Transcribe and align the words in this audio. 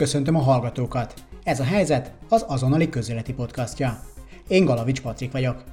köszöntöm 0.00 0.36
a 0.36 0.40
hallgatókat. 0.40 1.14
Ez 1.42 1.60
a 1.60 1.64
helyzet 1.64 2.12
az 2.28 2.44
azonnali 2.48 2.88
közéleti 2.88 3.32
podcastja. 3.32 4.00
Én 4.48 4.64
Galavics 4.64 5.00
Patrik 5.00 5.32
vagyok. 5.32 5.64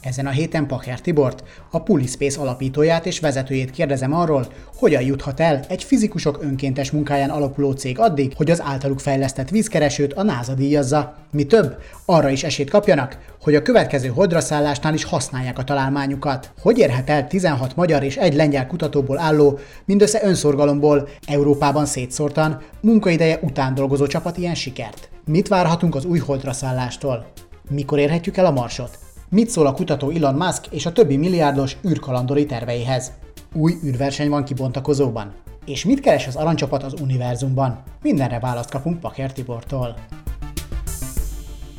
Ezen 0.00 0.26
a 0.26 0.30
héten 0.30 0.66
Pacher 0.66 1.00
Tibort, 1.00 1.42
a 1.70 1.82
Pulispace 1.82 2.40
alapítóját 2.40 3.06
és 3.06 3.20
vezetőjét 3.20 3.70
kérdezem 3.70 4.14
arról, 4.14 4.46
hogyan 4.76 5.02
juthat 5.02 5.40
el 5.40 5.60
egy 5.68 5.84
fizikusok 5.84 6.42
önkéntes 6.42 6.90
munkáján 6.90 7.30
alapuló 7.30 7.72
cég 7.72 7.98
addig, 7.98 8.32
hogy 8.36 8.50
az 8.50 8.62
általuk 8.62 9.00
fejlesztett 9.00 9.48
vízkeresőt 9.48 10.12
a 10.12 10.22
NASA 10.22 10.54
díjazza. 10.54 11.14
Mi 11.30 11.44
több, 11.44 11.76
arra 12.04 12.28
is 12.28 12.44
esélyt 12.44 12.70
kapjanak, 12.70 13.18
hogy 13.42 13.54
a 13.54 13.62
következő 13.62 14.08
hodraszállásnál 14.08 14.94
is 14.94 15.04
használják 15.04 15.58
a 15.58 15.64
találmányukat. 15.64 16.52
Hogy 16.60 16.78
érhet 16.78 17.10
el 17.10 17.26
16 17.26 17.76
magyar 17.76 18.02
és 18.02 18.16
egy 18.16 18.34
lengyel 18.34 18.66
kutatóból 18.66 19.18
álló, 19.18 19.58
mindössze 19.84 20.20
önszorgalomból, 20.22 21.08
Európában 21.26 21.86
szétszórtan, 21.86 22.62
munkaideje 22.80 23.38
után 23.42 23.74
dolgozó 23.74 24.06
csapat 24.06 24.36
ilyen 24.36 24.54
sikert? 24.54 25.08
Mit 25.24 25.48
várhatunk 25.48 25.94
az 25.94 26.04
új 26.04 26.18
hodraszállástól? 26.18 27.26
Mikor 27.70 27.98
érhetjük 27.98 28.36
el 28.36 28.46
a 28.46 28.50
marsot? 28.50 29.05
Mit 29.28 29.48
szól 29.50 29.66
a 29.66 29.72
kutató 29.72 30.10
Elon 30.10 30.34
Musk 30.34 30.66
és 30.70 30.86
a 30.86 30.92
többi 30.92 31.16
milliárdos 31.16 31.76
űrkalandori 31.88 32.46
terveihez? 32.46 33.12
Új 33.54 33.72
űrverseny 33.84 34.28
van 34.28 34.44
kibontakozóban. 34.44 35.34
És 35.64 35.84
mit 35.84 36.00
keres 36.00 36.26
az 36.26 36.36
aranycsapat 36.36 36.82
az 36.82 36.94
univerzumban? 37.00 37.82
Mindenre 38.02 38.38
választ 38.38 38.70
kapunk 38.70 39.00
Paker 39.00 39.32
Tibortól. 39.32 39.94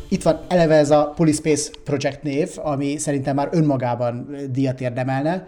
Itt 0.09 0.23
van 0.23 0.39
eleve 0.47 0.75
ez 0.75 0.91
a 0.91 1.13
Polyspace 1.15 1.71
Project 1.83 2.23
név, 2.23 2.51
ami 2.57 2.97
szerintem 2.97 3.35
már 3.35 3.49
önmagában 3.51 4.35
díjat 4.49 4.81
érdemelne, 4.81 5.47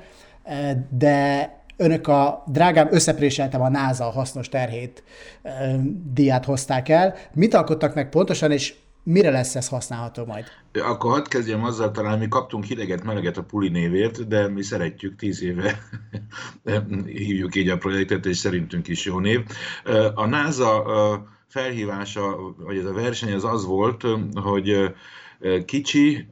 de 0.89 1.49
önök 1.77 2.07
a 2.07 2.43
drágám 2.47 2.87
összepréseltem 2.91 3.61
a 3.61 3.69
NASA 3.69 4.03
hasznos 4.03 4.49
terhét 4.49 5.03
díját 6.13 6.45
hozták 6.45 6.89
el. 6.89 7.13
Mit 7.33 7.53
alkottak 7.53 7.95
meg 7.95 8.09
pontosan, 8.09 8.51
és 8.51 8.75
Mire 9.11 9.29
lesz 9.29 9.55
ez 9.55 9.67
használható 9.67 10.25
majd? 10.25 10.45
Akkor 10.73 11.11
hadd 11.11 11.29
kezdjem 11.29 11.63
azzal, 11.63 11.91
talán 11.91 12.19
mi 12.19 12.27
kaptunk 12.27 12.63
hideget, 12.63 13.03
meleget 13.03 13.37
a 13.37 13.43
Puli 13.43 13.69
névért, 13.69 14.27
de 14.27 14.47
mi 14.47 14.63
szeretjük, 14.63 15.15
tíz 15.15 15.43
éve 15.43 15.79
hívjuk 17.05 17.55
így 17.55 17.69
a 17.69 17.77
projektet, 17.77 18.25
és 18.25 18.37
szerintünk 18.37 18.87
is 18.87 19.05
jó 19.05 19.19
név. 19.19 19.45
A 20.13 20.25
NASA 20.25 20.83
felhívása, 21.47 22.55
vagy 22.57 22.77
ez 22.77 22.85
a 22.85 22.93
verseny 22.93 23.33
az 23.33 23.43
az 23.43 23.65
volt, 23.65 24.03
hogy 24.33 24.93
Kicsi, 25.65 26.25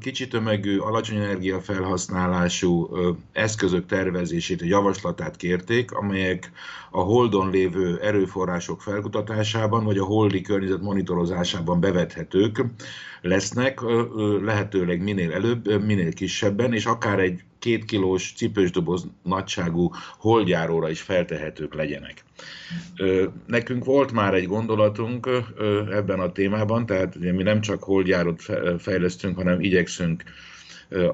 kicsi 0.00 0.28
tömegű, 0.28 0.78
alacsony 0.78 1.16
energiafelhasználású 1.16 2.90
eszközök 3.32 3.86
tervezését, 3.86 4.62
javaslatát 4.62 5.36
kérték, 5.36 5.92
amelyek 5.92 6.52
a 6.90 7.00
holdon 7.00 7.50
lévő 7.50 7.98
erőforrások 8.02 8.80
felkutatásában, 8.80 9.84
vagy 9.84 9.98
a 9.98 10.04
holdi 10.04 10.40
környezet 10.40 10.80
monitorozásában 10.80 11.80
bevethetők 11.80 12.64
lesznek, 13.20 13.80
lehetőleg 14.42 15.02
minél 15.02 15.32
előbb, 15.32 15.84
minél 15.84 16.12
kisebben, 16.12 16.72
és 16.72 16.86
akár 16.86 17.18
egy 17.18 17.42
két 17.62 17.84
kilós 17.84 18.32
cipősdoboz 18.36 19.06
nagyságú 19.22 19.90
holdjáróra 20.18 20.90
is 20.90 21.00
feltehetők 21.00 21.74
legyenek. 21.74 22.24
Nekünk 23.46 23.84
volt 23.84 24.12
már 24.12 24.34
egy 24.34 24.46
gondolatunk 24.46 25.28
ebben 25.90 26.20
a 26.20 26.32
témában, 26.32 26.86
tehát 26.86 27.18
mi 27.18 27.42
nem 27.42 27.60
csak 27.60 27.82
holdjárót 27.82 28.42
fejlesztünk, 28.78 29.36
hanem 29.36 29.60
igyekszünk 29.60 30.22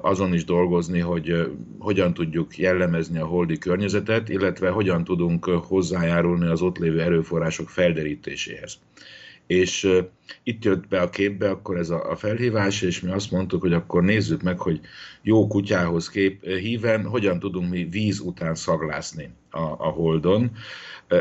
azon 0.01 0.33
is 0.33 0.45
dolgozni, 0.45 0.99
hogy 0.99 1.51
hogyan 1.79 2.13
tudjuk 2.13 2.57
jellemezni 2.57 3.19
a 3.19 3.25
holdi 3.25 3.57
környezetet, 3.57 4.29
illetve 4.29 4.69
hogyan 4.69 5.03
tudunk 5.03 5.45
hozzájárulni 5.45 6.47
az 6.47 6.61
ott 6.61 6.77
lévő 6.77 7.01
erőforrások 7.01 7.69
felderítéséhez. 7.69 8.79
És 9.49 9.87
itt 10.43 10.63
jött 10.63 10.87
be 10.87 11.01
a 11.01 11.09
képbe 11.09 11.49
akkor 11.49 11.77
ez 11.77 11.89
a, 11.89 12.11
a 12.11 12.15
felhívás, 12.15 12.81
és 12.81 12.99
mi 12.99 13.11
azt 13.11 13.31
mondtuk, 13.31 13.61
hogy 13.61 13.73
akkor 13.73 14.03
nézzük 14.03 14.41
meg, 14.41 14.59
hogy 14.59 14.79
jó 15.21 15.47
kutyához 15.47 16.09
kép 16.09 16.45
híven, 16.45 17.05
hogyan 17.05 17.39
tudunk 17.39 17.69
mi 17.69 17.83
víz 17.83 18.19
után 18.19 18.55
szaglászni 18.55 19.29
a, 19.51 19.61
a 19.77 19.87
Holdon 19.87 20.51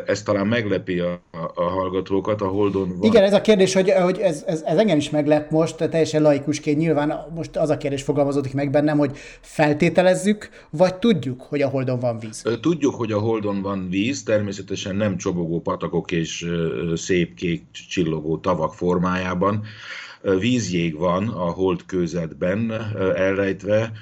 ez 0.07 0.23
talán 0.23 0.47
meglepi 0.47 0.99
a, 0.99 1.21
a, 1.55 1.63
hallgatókat, 1.63 2.41
a 2.41 2.47
Holdon 2.47 2.89
van. 2.89 3.03
Igen, 3.03 3.23
ez 3.23 3.33
a 3.33 3.41
kérdés, 3.41 3.75
hogy, 3.75 3.91
hogy 3.91 4.19
ez, 4.19 4.45
ez, 4.47 4.63
ez 4.63 4.79
engem 4.79 4.97
is 4.97 5.11
meglep 5.11 5.51
most, 5.51 5.77
teljesen 5.77 6.23
laikusként 6.23 6.79
nyilván 6.79 7.27
most 7.35 7.57
az 7.57 7.71
a 7.71 7.77
kérdés 7.77 8.03
fogalmazódik 8.03 8.55
meg 8.55 8.71
bennem, 8.71 8.99
hogy 8.99 9.17
feltételezzük, 9.41 10.49
vagy 10.71 10.95
tudjuk, 10.95 11.43
hogy 11.43 11.63
a 11.63 11.69
Holdon 11.69 11.99
van 11.99 12.19
víz? 12.19 12.43
Tudjuk, 12.61 12.95
hogy 12.95 13.13
a 13.13 13.19
Holdon 13.19 13.63
van 13.63 13.89
víz, 13.91 14.23
természetesen 14.23 14.97
nem 14.97 15.17
csobogó 15.17 15.61
patakok 15.61 16.11
és 16.11 16.47
szép 16.95 17.35
kék 17.35 17.63
csillogó 17.89 18.39
tavak 18.39 18.75
formájában. 18.75 19.65
Vízjég 20.23 20.97
van 20.97 21.29
a 21.29 21.51
hold 21.51 21.85
közetben 21.87 22.73
elrejtve, 23.17 23.93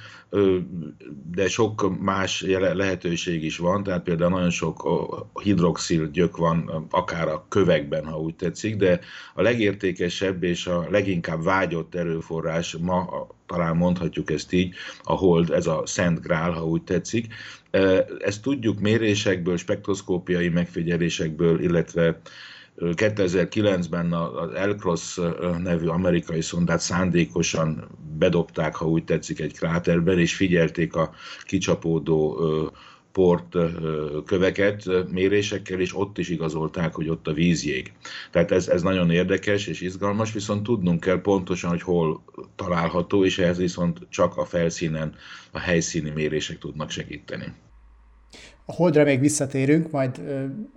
de 1.31 1.49
sok 1.49 2.01
más 2.01 2.41
lehetőség 2.75 3.45
is 3.45 3.57
van, 3.57 3.83
tehát 3.83 4.03
például 4.03 4.31
nagyon 4.31 4.51
sok 4.51 4.89
hidroxil 5.43 6.11
gyök 6.11 6.37
van, 6.37 6.87
akár 6.91 7.29
a 7.29 7.47
kövekben, 7.49 8.07
ha 8.07 8.21
úgy 8.21 8.35
tetszik, 8.35 8.77
de 8.77 9.01
a 9.35 9.43
legértékesebb 9.43 10.43
és 10.43 10.67
a 10.67 10.87
leginkább 10.91 11.43
vágyott 11.43 11.95
erőforrás 11.95 12.77
ma, 12.77 13.27
talán 13.47 13.77
mondhatjuk 13.77 14.31
ezt 14.31 14.53
így, 14.53 14.75
a 15.03 15.13
hold, 15.13 15.51
ez 15.51 15.67
a 15.67 15.83
Szent 15.85 16.21
Grál, 16.21 16.51
ha 16.51 16.67
úgy 16.67 16.83
tetszik. 16.83 17.35
Ezt 18.19 18.43
tudjuk 18.43 18.81
mérésekből, 18.81 19.57
spektroszkópiai 19.57 20.49
megfigyelésekből, 20.49 21.61
illetve 21.61 22.21
2009-ben 22.79 24.13
az 24.13 24.51
Elcross 24.51 25.19
nevű 25.59 25.87
amerikai 25.87 26.41
szondát 26.41 26.81
szándékosan 26.81 27.89
bedobták, 28.19 28.75
ha 28.75 28.89
úgy 28.89 29.05
tetszik, 29.05 29.41
egy 29.41 29.57
kráterben, 29.57 30.19
és 30.19 30.35
figyelték 30.35 30.95
a 30.95 31.15
kicsapódó 31.45 32.41
port 33.17 33.57
köveket 34.25 35.11
mérésekkel, 35.11 35.81
és 35.81 35.97
ott 35.97 36.19
is 36.19 36.29
igazolták, 36.29 36.95
hogy 36.95 37.09
ott 37.09 37.27
a 37.27 37.33
vízjég. 37.33 37.93
Tehát 38.31 38.51
ez, 38.51 38.69
ez 38.69 38.83
nagyon 38.83 39.11
érdekes 39.11 39.67
és 39.67 39.81
izgalmas, 39.81 40.33
viszont 40.33 40.63
tudnunk 40.63 41.01
kell 41.01 41.21
pontosan, 41.21 41.71
hogy 41.71 41.83
hol 41.83 42.25
található, 42.57 43.25
és 43.25 43.39
ehhez 43.39 43.59
viszont 43.59 43.99
csak 44.09 44.37
a 44.37 44.45
felszínen 44.45 45.15
a 45.51 45.59
helyszíni 45.59 46.11
mérések 46.11 46.59
tudnak 46.59 46.91
segíteni. 46.91 47.53
A 48.69 48.73
Holdra 48.73 49.05
még 49.05 49.21
visszatérünk, 49.21 49.91
majd 49.91 50.21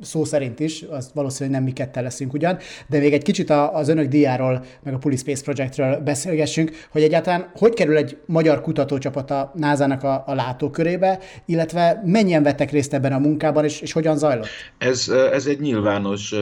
szó 0.02 0.26
szerint 0.26 0.60
is, 0.60 0.86
az 0.90 1.12
valószínűleg 1.14 1.60
nem 1.60 1.68
mi 1.68 1.74
ketten 1.74 2.04
leszünk 2.04 2.34
ugyan, 2.34 2.58
de 2.88 3.00
még 3.00 3.14
egy 3.14 3.24
kicsit 3.24 3.50
az 3.50 3.88
önök 3.88 4.08
diáról, 4.08 4.64
meg 4.84 4.94
a 4.94 4.98
Pulispace 4.98 5.44
Projectről 5.44 5.98
beszélgessünk, 5.98 6.72
hogy 6.92 7.02
egyáltalán 7.02 7.52
hogy 7.56 7.74
kerül 7.74 7.98
egy 7.98 8.18
magyar 8.26 8.62
kutatócsapat 8.62 9.32
a 9.32 9.52
NASA-nak 9.56 10.04
a, 10.04 10.24
a 10.28 10.34
látókörébe, 10.34 11.20
illetve 11.46 12.02
mennyien 12.06 12.44
vettek 12.44 12.72
részt 12.72 12.94
ebben 12.94 13.14
a 13.14 13.20
munkában, 13.20 13.64
és, 13.64 13.82
és 13.82 13.92
hogyan 13.92 14.18
zajlott? 14.18 14.48
Ez, 14.78 15.10
ez 15.32 15.46
egy 15.46 15.60
nyilvános 15.60 16.34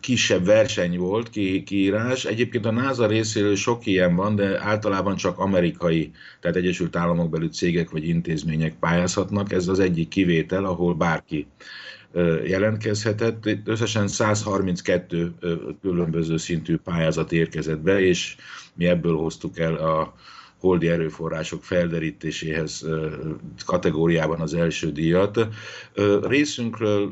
kisebb 0.00 0.44
verseny 0.44 0.98
volt, 0.98 1.30
ki, 1.30 1.62
kiírás. 1.62 2.24
Egyébként 2.24 2.66
a 2.66 2.70
NASA 2.70 3.06
részéről 3.06 3.56
sok 3.56 3.86
ilyen 3.86 4.14
van, 4.16 4.34
de 4.34 4.60
általában 4.60 5.16
csak 5.16 5.38
amerikai, 5.38 6.10
tehát 6.40 6.56
Egyesült 6.56 6.96
Államok 6.96 7.30
belül 7.30 7.50
cégek 7.50 7.90
vagy 7.90 8.08
intézmények 8.08 8.74
pályázhatnak. 8.78 9.52
Ez 9.52 9.68
az 9.68 9.78
egyik 9.78 10.08
kivétel, 10.08 10.64
ahol 10.64 10.94
bárki 10.94 11.46
jelentkezhetett. 12.44 13.48
Összesen 13.64 14.08
132 14.08 15.32
különböző 15.82 16.36
szintű 16.36 16.76
pályázat 16.76 17.32
érkezett 17.32 17.80
be, 17.80 18.00
és 18.00 18.36
mi 18.74 18.86
ebből 18.86 19.16
hoztuk 19.16 19.58
el 19.58 19.74
a 19.74 20.14
holdi 20.58 20.88
erőforrások 20.88 21.64
felderítéséhez 21.64 22.86
kategóriában 23.66 24.40
az 24.40 24.54
első 24.54 24.92
díjat. 24.92 25.48
Részünkről 26.22 27.10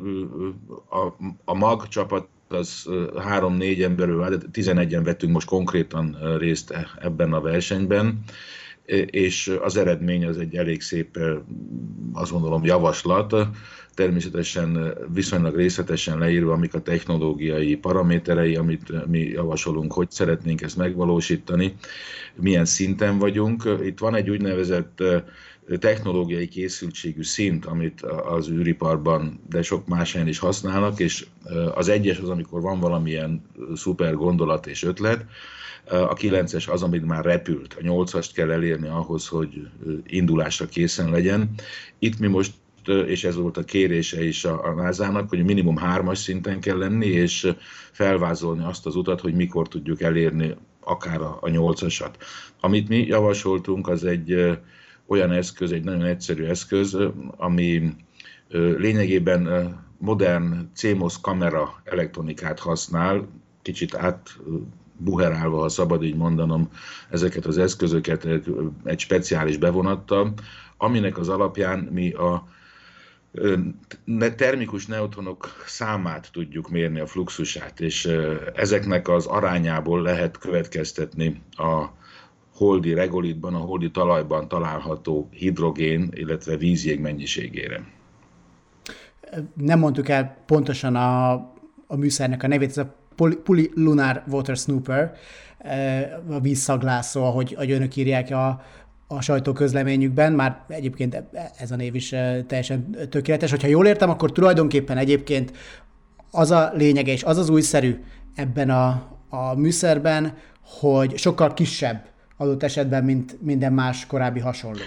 a, 0.89 1.25
a 1.45 1.55
MAG 1.55 1.89
csapat 1.89 2.29
az 2.53 2.89
három-négy 3.17 3.83
emberről 3.83 4.23
áll, 4.23 4.31
de 4.31 4.47
11-en 4.53 5.01
vettünk 5.05 5.33
most 5.33 5.47
konkrétan 5.47 6.37
részt 6.39 6.71
e, 6.71 6.87
ebben 7.01 7.33
a 7.33 7.41
versenyben, 7.41 8.23
és 9.07 9.57
az 9.63 9.77
eredmény 9.77 10.27
az 10.27 10.39
egy 10.39 10.57
elég 10.57 10.81
szép, 10.81 11.19
azt 12.13 12.31
gondolom, 12.31 12.65
javaslat, 12.65 13.35
természetesen 13.95 14.95
viszonylag 15.13 15.57
részletesen 15.57 16.19
leírva, 16.19 16.53
amik 16.53 16.75
a 16.75 16.83
technológiai 16.83 17.77
paraméterei, 17.77 18.57
amit 18.57 19.07
mi 19.07 19.19
javasolunk, 19.19 19.93
hogy 19.93 20.11
szeretnénk 20.11 20.63
ezt 20.63 20.77
megvalósítani, 20.77 21.75
milyen 22.35 22.65
szinten 22.65 23.19
vagyunk. 23.19 23.69
Itt 23.83 23.99
van 23.99 24.15
egy 24.15 24.31
úgynevezett 24.31 25.03
technológiai 25.79 26.49
készültségű 26.49 27.23
szint, 27.23 27.65
amit 27.65 28.03
az 28.03 28.51
űriparban, 28.51 29.41
de 29.49 29.63
sok 29.63 29.87
más 29.87 30.13
helyen 30.13 30.29
is 30.29 30.39
használnak, 30.39 30.99
és 31.01 31.27
az 31.75 31.89
egyes 31.89 32.19
az, 32.19 32.29
amikor 32.29 32.61
van 32.61 32.81
valamilyen 32.81 33.43
szuper 33.75 34.15
gondolat 34.15 34.67
és 34.67 34.83
ötlet, 34.83 35.25
a 35.91 36.15
kilences 36.15 36.69
az, 36.69 36.83
amit 36.83 37.07
már 37.07 37.25
repült. 37.25 37.75
A 37.79 37.83
nyolcast 37.83 38.33
kell 38.33 38.51
elérni 38.51 38.89
ahhoz, 38.89 39.27
hogy 39.29 39.69
indulásra 40.07 40.67
készen 40.67 41.11
legyen. 41.11 41.51
Itt 41.99 42.19
mi 42.19 42.27
most, 42.27 42.53
és 43.07 43.25
ez 43.25 43.37
volt 43.37 43.57
a 43.57 43.65
kérése 43.65 44.25
is 44.25 44.45
a, 44.45 44.65
a 44.65 44.75
NASA-nak, 44.75 45.29
hogy 45.29 45.45
minimum 45.45 45.77
hármas 45.77 46.19
szinten 46.19 46.61
kell 46.61 46.79
lenni, 46.79 47.07
és 47.07 47.53
felvázolni 47.93 48.65
azt 48.65 48.87
az 48.87 48.97
utat, 48.97 49.21
hogy 49.21 49.35
mikor 49.35 49.69
tudjuk 49.69 50.01
elérni 50.01 50.55
akár 50.81 51.21
a, 51.21 51.39
a 51.41 51.49
nyolcasat. 51.49 52.17
Amit 52.61 52.89
mi 52.89 53.07
javasoltunk, 53.07 53.89
az 53.89 54.05
egy 54.05 54.59
olyan 55.09 55.33
eszköz, 55.33 55.73
egy 55.73 55.85
nagyon 55.85 56.05
egyszerű 56.05 56.45
eszköz, 56.45 56.97
ami 57.37 57.95
lényegében 58.77 59.75
modern 59.99 60.71
CMOS 60.75 61.21
kamera 61.21 61.81
elektronikát 61.85 62.59
használ, 62.59 63.29
kicsit 63.63 63.95
át 63.95 64.37
buherálva, 64.97 65.61
ha 65.61 65.69
szabad 65.69 66.05
így 66.05 66.17
mondanom, 66.17 66.71
ezeket 67.11 67.47
az 67.47 67.59
eszközöket 67.59 68.29
egy 68.85 68.99
speciális 68.99 69.57
bevonattal, 69.57 70.33
aminek 70.77 71.19
az 71.19 71.29
alapján 71.29 71.79
mi 71.79 72.13
a 72.13 72.49
termikus 74.37 74.87
neutronok 74.87 75.65
számát 75.67 76.29
tudjuk 76.33 76.69
mérni, 76.71 77.01
a 77.01 77.07
fluxusát, 77.07 77.81
és 77.81 78.09
ezeknek 78.55 79.09
az 79.09 79.27
arányából 79.27 80.03
lehet 80.03 80.39
következtetni 80.39 81.43
a 81.51 81.85
holdi 82.59 82.95
regolitban, 82.95 83.55
a 83.55 83.59
holdi 83.59 83.91
talajban 83.91 84.49
található 84.49 85.29
hidrogén, 85.31 86.09
illetve 86.15 86.57
vízjég 86.57 87.01
mennyiségére. 87.01 87.85
Nem 89.55 89.79
mondtuk 89.79 90.09
el 90.09 90.37
pontosan 90.47 90.97
a, 90.97 91.33
a 91.87 91.97
műszernek 91.97 92.43
a 92.43 92.47
nevét, 92.47 92.69
ez 92.69 92.79
a 92.79 92.95
Lunar 93.75 94.23
Water 94.31 94.57
Snooper, 94.57 95.13
a 96.29 96.41
vízszaglászó, 96.41 97.25
ahogy, 97.25 97.53
ahogy 97.57 97.71
önök 97.71 97.97
írják 97.97 98.31
a, 98.31 98.63
a 99.07 99.21
sajtóközleményükben, 99.21 100.33
már 100.33 100.65
egyébként 100.69 101.23
ez 101.59 101.71
a 101.71 101.77
név 101.77 101.95
is 101.95 102.09
teljesen 102.47 102.97
tökéletes. 103.11 103.51
Hogyha 103.51 103.69
jól 103.69 103.87
értem, 103.87 104.11
akkor 104.11 104.33
tulajdonképpen 104.33 104.97
egyébként 104.97 105.53
az 106.31 106.51
a 106.51 106.71
lényege 106.75 107.13
és 107.13 107.25
az 107.25 107.39
az 107.39 107.49
újszerű 107.49 108.05
ebben 108.35 108.71
a, 108.71 109.17
a 109.29 109.55
műszerben, 109.55 110.37
hogy 110.63 111.19
sokkal 111.19 111.55
kisebb 111.55 112.07
adott 112.41 112.63
esetben, 112.63 113.05
mint 113.05 113.43
minden 113.43 113.73
más 113.73 114.07
korábbi 114.07 114.41
hasonló. 114.41 114.79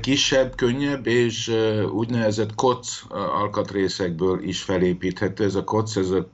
Kisebb, 0.00 0.54
könnyebb, 0.54 1.06
és 1.06 1.52
úgynevezett 1.92 2.54
koc 2.54 3.02
alkatrészekből 3.40 4.42
is 4.42 4.62
felépíthető. 4.62 5.44
Ez 5.44 5.54
a 5.54 5.64
koc, 5.64 5.96
ez 5.96 6.10
a 6.10 6.28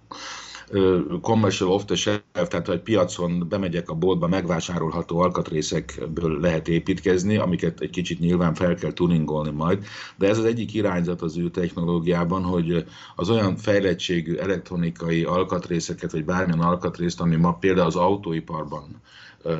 commercial 1.21 1.71
off 1.71 1.85
the 1.85 1.95
shelf, 1.95 2.21
tehát 2.33 2.67
hogy 2.67 2.81
piacon 2.81 3.49
bemegyek 3.49 3.89
a 3.89 3.95
boltba, 3.95 4.29
megvásárolható 4.29 5.19
alkatrészekből 5.19 6.41
lehet 6.41 6.69
építkezni, 6.69 7.37
amiket 7.37 7.81
egy 7.81 7.91
kicsit 7.91 8.19
nyilván 8.19 8.55
fel 8.55 8.75
kell 8.75 8.93
tuningolni 8.93 9.51
majd, 9.51 9.85
de 10.17 10.29
ez 10.29 10.39
az 10.39 10.45
egyik 10.45 10.75
irányzat 10.75 11.23
az 11.23 11.41
technológiában, 11.53 12.43
hogy 12.43 12.85
az 13.17 13.31
olyan 13.31 13.57
fejlettségű 13.57 14.35
elektronikai 14.35 15.25
alkatrészeket, 15.25 16.13
vagy 16.13 16.25
bármilyen 16.25 16.61
alkatrészt, 16.61 17.21
ami 17.21 17.37
ma 17.37 17.55
például 17.55 17.87
az 17.87 17.97
autóiparban 17.97 19.01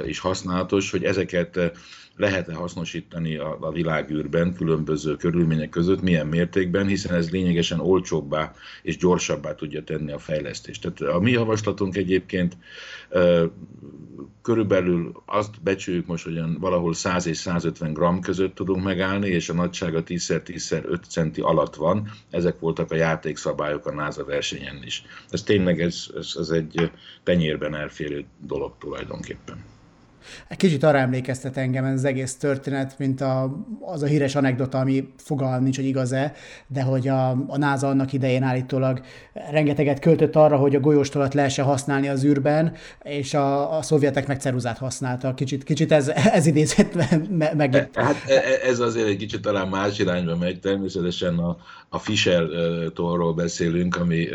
is 0.07 0.19
használatos, 0.19 0.91
hogy 0.91 1.05
ezeket 1.05 1.73
lehet-e 2.17 2.55
hasznosítani 2.55 3.37
a, 3.37 3.57
a 3.61 3.73
világűrben 3.73 4.55
különböző 4.55 5.17
körülmények 5.17 5.69
között, 5.69 6.03
milyen 6.03 6.27
mértékben, 6.27 6.87
hiszen 6.87 7.15
ez 7.15 7.31
lényegesen 7.31 7.81
olcsóbbá 7.81 8.53
és 8.83 8.97
gyorsabbá 8.97 9.55
tudja 9.55 9.85
tenni 9.85 10.13
a 10.13 10.19
fejlesztést. 10.19 10.83
Tehát 10.83 11.15
a 11.15 11.21
mi 11.21 11.31
javaslatunk 11.31 11.97
egyébként 11.97 12.57
körülbelül 14.43 15.23
azt 15.27 15.63
becsüljük 15.63 16.07
most, 16.07 16.25
hogy 16.25 16.41
valahol 16.59 16.95
100 16.95 17.27
és 17.27 17.37
150 17.37 17.93
gram 17.93 18.21
között 18.21 18.55
tudunk 18.55 18.85
megállni, 18.85 19.29
és 19.29 19.49
a 19.49 19.55
nagysága 19.55 20.03
10x10x5 20.03 21.09
centi 21.09 21.41
alatt 21.41 21.75
van. 21.75 22.11
Ezek 22.31 22.59
voltak 22.59 22.91
a 22.91 22.95
játékszabályok 22.95 23.87
a 23.87 23.93
NASA 23.93 24.25
versenyen 24.25 24.83
is. 24.85 25.05
Ez 25.31 25.43
tényleg 25.43 25.81
ez, 25.81 26.07
ez, 26.17 26.35
ez 26.39 26.49
egy 26.49 26.91
tenyérben 27.23 27.75
elférő 27.75 28.25
dolog 28.47 28.75
tulajdonképpen. 28.79 29.76
Egy 30.49 30.57
kicsit 30.57 30.83
arra 30.83 30.99
emlékeztet 30.99 31.57
engem 31.57 31.85
ez 31.85 31.93
az 31.93 32.05
egész 32.05 32.37
történet, 32.37 32.99
mint 32.99 33.21
a, 33.21 33.57
az 33.81 34.03
a 34.03 34.07
híres 34.07 34.35
anekdota, 34.35 34.79
ami 34.79 35.13
fogalmam 35.17 35.63
nincs, 35.63 35.77
hogy 35.77 35.85
igaz-e, 35.85 36.33
de 36.67 36.83
hogy 36.83 37.09
a, 37.09 37.31
a 37.31 37.59
NASA 37.59 37.89
annak 37.89 38.13
idején 38.13 38.43
állítólag 38.43 39.01
rengeteget 39.51 39.99
költött 39.99 40.37
arra, 40.37 40.57
hogy 40.57 40.75
a 40.75 40.81
golyóstolat 40.81 41.35
lehessen 41.35 41.65
használni 41.65 42.09
az 42.09 42.25
űrben, 42.25 42.73
és 43.03 43.35
a, 43.35 43.77
a 43.77 43.83
szovjetek 43.83 44.27
meg 44.27 44.41
ceruzát 44.41 44.79
használtak. 44.79 45.35
Kicsit, 45.37 45.65
kicsit 45.65 45.93
ez, 45.93 46.09
ez 46.09 46.47
idézett 46.47 46.95
meg. 47.55 47.91
Hát 47.95 48.17
e, 48.27 48.35
e, 48.35 48.69
ez 48.69 48.79
azért 48.79 49.09
egy 49.09 49.17
kicsit 49.17 49.41
talán 49.41 49.69
más 49.69 49.99
irányba 49.99 50.37
megy, 50.37 50.61
természetesen 50.61 51.39
a, 51.39 51.57
a 51.89 51.99
Fischer 51.99 52.45
tolról 52.95 53.35
beszélünk, 53.35 53.97
ami 53.97 54.29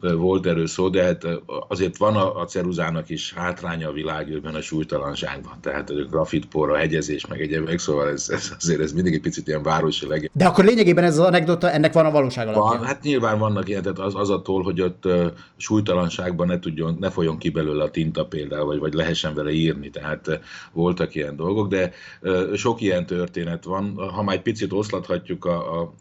volt 0.00 0.46
erről 0.46 0.66
szó, 0.66 0.88
de 0.88 1.02
hát 1.02 1.26
azért 1.68 1.96
van 1.96 2.16
a, 2.16 2.40
a 2.40 2.44
ceruzának 2.44 3.08
is 3.08 3.32
hátránya 3.32 3.88
a 3.88 3.92
világűrben 3.92 4.54
a 4.54 4.60
súlytalanságban. 4.60 5.58
Tehát 5.60 5.90
a 5.90 5.94
grafitpor, 5.94 6.70
a 6.70 6.76
hegyezés, 6.76 7.26
meg 7.26 7.40
egyébként, 7.40 7.78
szóval 7.78 8.08
ez, 8.08 8.28
ez, 8.30 8.52
azért 8.58 8.80
ez 8.80 8.92
mindig 8.92 9.14
egy 9.14 9.20
picit 9.20 9.48
ilyen 9.48 9.62
városi 9.62 10.06
legend. 10.06 10.30
De 10.32 10.46
akkor 10.46 10.64
lényegében 10.64 11.04
ez 11.04 11.18
az 11.18 11.26
anekdota, 11.26 11.70
ennek 11.70 11.92
van 11.92 12.06
a 12.06 12.10
valóság 12.10 12.48
alapja. 12.48 12.78
Van, 12.78 12.86
hát 12.86 13.02
nyilván 13.02 13.38
vannak 13.38 13.68
ilyen, 13.68 13.82
tehát 13.82 13.98
az, 13.98 14.14
az 14.14 14.30
attól, 14.30 14.62
hogy 14.62 14.80
ott 14.80 15.04
uh, 15.06 15.26
súlytalanságban 15.56 16.46
ne, 16.46 16.58
tudjon, 16.58 16.96
ne 17.00 17.10
folyjon 17.10 17.38
ki 17.38 17.50
belőle 17.50 17.82
a 17.84 17.90
tinta 17.90 18.26
például, 18.26 18.66
vagy, 18.66 18.78
vagy 18.78 18.94
lehessen 18.94 19.34
vele 19.34 19.50
írni, 19.50 19.90
tehát 19.90 20.28
uh, 20.28 20.34
voltak 20.72 21.14
ilyen 21.14 21.36
dolgok, 21.36 21.68
de 21.68 21.92
uh, 22.22 22.54
sok 22.54 22.80
ilyen 22.80 23.06
történet 23.06 23.64
van. 23.64 24.10
Ha 24.14 24.22
már 24.22 24.36
egy 24.36 24.42
picit 24.42 24.72
oszlathatjuk 24.72 25.44
a, 25.44 25.80
a 25.80 25.94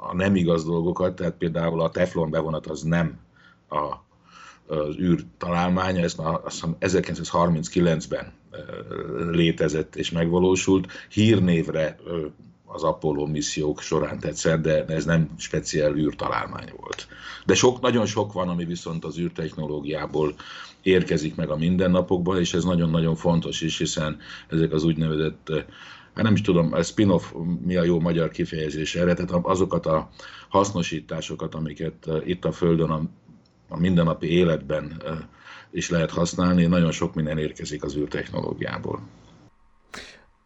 a 0.00 0.14
nem 0.14 0.36
igaz 0.36 0.64
dolgokat, 0.64 1.14
tehát 1.14 1.34
például 1.34 1.80
a 1.80 1.90
teflon 1.90 2.30
bevonat 2.30 2.66
az 2.66 2.82
nem 2.82 3.18
a, 3.68 3.94
az 4.74 4.96
űr 4.98 5.24
találmánya, 5.38 6.02
ezt 6.02 6.16
már 6.16 6.40
azt 6.44 6.54
hiszem 6.54 6.76
1939-ben 6.80 8.32
létezett 9.30 9.96
és 9.96 10.10
megvalósült. 10.10 10.86
Hírnévre 11.08 11.98
az 12.66 12.82
Apollo 12.82 13.26
missziók 13.26 13.80
során 13.80 14.18
tetszett, 14.18 14.62
de 14.62 14.84
ez 14.84 15.04
nem 15.04 15.30
speciál 15.36 15.96
űrtalálmány 15.96 16.72
volt. 16.76 17.08
De 17.46 17.54
sok, 17.54 17.80
nagyon 17.80 18.06
sok 18.06 18.32
van, 18.32 18.48
ami 18.48 18.64
viszont 18.64 19.04
az 19.04 19.18
űrtechnológiából 19.18 20.34
érkezik 20.82 21.34
meg 21.34 21.50
a 21.50 21.56
mindennapokban, 21.56 22.38
és 22.38 22.54
ez 22.54 22.64
nagyon-nagyon 22.64 23.16
fontos 23.16 23.60
is, 23.60 23.78
hiszen 23.78 24.18
ezek 24.48 24.72
az 24.72 24.84
úgynevezett 24.84 25.52
hát 26.14 26.24
nem 26.24 26.34
is 26.34 26.40
tudom, 26.40 26.72
a 26.72 26.82
spin-off 26.82 27.32
mi 27.64 27.76
a 27.76 27.82
jó 27.82 28.00
magyar 28.00 28.30
kifejezés 28.30 28.94
erre, 28.94 29.14
tehát 29.14 29.44
azokat 29.44 29.86
a 29.86 30.08
hasznosításokat, 30.48 31.54
amiket 31.54 32.08
itt 32.24 32.44
a 32.44 32.52
Földön 32.52 32.90
a 32.90 33.02
a 33.68 33.78
mindennapi 33.78 34.30
életben 34.30 35.02
is 35.70 35.90
lehet 35.90 36.10
használni, 36.10 36.66
nagyon 36.66 36.92
sok 36.92 37.14
minden 37.14 37.38
érkezik 37.38 37.84
az 37.84 37.96
űrtechnológiából. 37.96 39.00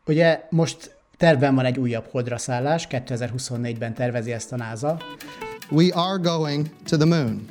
Ugye 0.06 0.46
most 0.50 0.96
tervben 1.16 1.54
van 1.54 1.64
egy 1.64 1.78
újabb 1.78 2.06
holdra 2.10 2.38
szállás, 2.38 2.86
2024-ben 2.90 3.94
tervezi 3.94 4.32
ezt 4.32 4.52
a 4.52 4.56
NASA. 4.56 4.96
We 5.70 5.88
are 5.94 6.18
going 6.18 6.66
to 6.84 6.96
the 6.96 7.06
moon. 7.06 7.46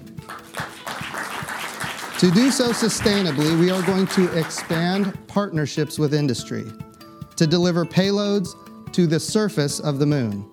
To 2.19 2.27
do 2.27 2.49
so 2.49 2.73
sustainably, 2.73 3.65
we 3.65 3.73
are 3.73 3.85
going 3.85 4.07
to 4.07 4.37
expand 4.37 5.11
partnerships 5.33 5.97
with 5.97 6.13
industry 6.13 6.63
to 7.37 7.45
deliver 7.45 7.85
payloads 7.85 8.55
to 8.91 9.07
the 9.07 9.19
surface 9.19 9.83
of 9.83 9.97
the 9.97 10.05
moon. 10.05 10.49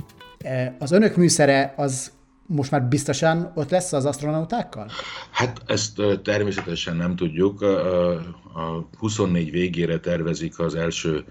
Az 0.79 0.93
önök 0.93 1.17
műszere 1.17 1.75
az 1.77 2.13
most 2.47 2.71
már 2.71 2.83
biztosan 2.83 3.53
ott 3.55 3.71
lesz 3.71 3.93
az 3.93 4.05
astronautákkal? 4.05 4.91
Hát 5.31 5.63
ezt 5.67 6.03
természetesen 6.23 6.97
nem 6.97 7.17
tudjuk. 7.17 7.63
A 7.63 8.89
24 8.99 9.51
végére 9.51 9.99
tervezik 9.99 10.59
az 10.59 10.75
első, 10.75 11.25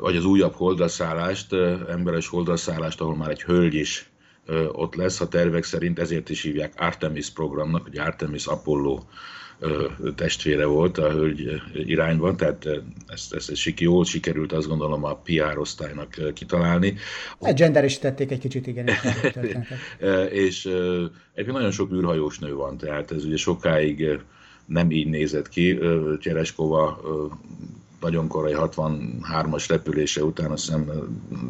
vagy 0.00 0.16
az 0.16 0.24
újabb 0.24 0.54
holdaszállást, 0.54 1.52
emberes 1.88 2.28
holdaszállást, 2.28 3.00
ahol 3.00 3.16
már 3.16 3.30
egy 3.30 3.42
hölgy 3.42 3.74
is 3.74 4.10
ott 4.72 4.94
lesz 4.94 5.20
a 5.20 5.28
tervek 5.28 5.64
szerint, 5.64 5.98
ezért 5.98 6.30
is 6.30 6.42
hívják 6.42 6.72
Artemis 6.76 7.30
programnak, 7.30 7.82
hogy 7.82 7.98
Artemis 7.98 8.46
Apollo 8.46 8.98
testvére 10.14 10.64
volt 10.64 10.98
a 10.98 11.10
hölgy 11.10 11.62
irányban, 11.74 12.36
tehát 12.36 12.68
ezt, 13.06 13.34
ezt, 13.34 13.50
ezt 13.50 13.80
jól 13.80 14.04
sikerült 14.04 14.52
azt 14.52 14.68
gondolom 14.68 15.04
a 15.04 15.14
PR 15.14 15.58
osztálynak 15.58 16.32
kitalálni. 16.34 16.94
Hát 17.42 17.56
genderesítették 17.56 18.30
egy 18.30 18.38
kicsit, 18.38 18.66
igen. 18.66 18.88
és 20.44 20.64
egyébként 21.32 21.56
nagyon 21.56 21.70
sok 21.70 21.92
űrhajós 21.92 22.38
nő 22.38 22.54
van, 22.54 22.76
tehát 22.76 23.10
ez 23.12 23.24
ugye 23.24 23.36
sokáig 23.36 24.18
nem 24.66 24.90
így 24.90 25.08
nézett 25.08 25.48
ki. 25.48 25.78
Csereskova 26.20 27.00
nagyon 28.04 28.28
korai 28.28 28.54
63-as 28.56 29.64
repülése 29.68 30.24
után, 30.24 30.50
azt 30.50 30.64
hiszem 30.64 30.90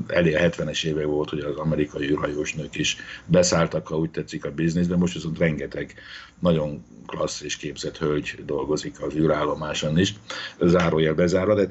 elé 0.06 0.34
a 0.34 0.48
70-es 0.48 0.84
éve 0.84 1.04
volt, 1.04 1.30
hogy 1.30 1.38
az 1.38 1.56
amerikai 1.56 2.10
űrhajós 2.10 2.54
nők 2.54 2.74
is 2.76 2.96
beszálltak, 3.26 3.86
ha 3.86 3.98
úgy 3.98 4.10
tetszik 4.10 4.44
a 4.44 4.50
bizniszbe, 4.50 4.96
most 4.96 5.14
viszont 5.14 5.38
rengeteg 5.38 5.94
nagyon 6.38 6.84
klassz 7.06 7.42
és 7.42 7.56
képzett 7.56 7.98
hölgy 7.98 8.42
dolgozik 8.46 9.02
az 9.02 9.14
űrállomáson 9.14 9.98
is, 9.98 10.14
zárójel 10.60 11.14
bezárva, 11.14 11.54
de 11.54 11.68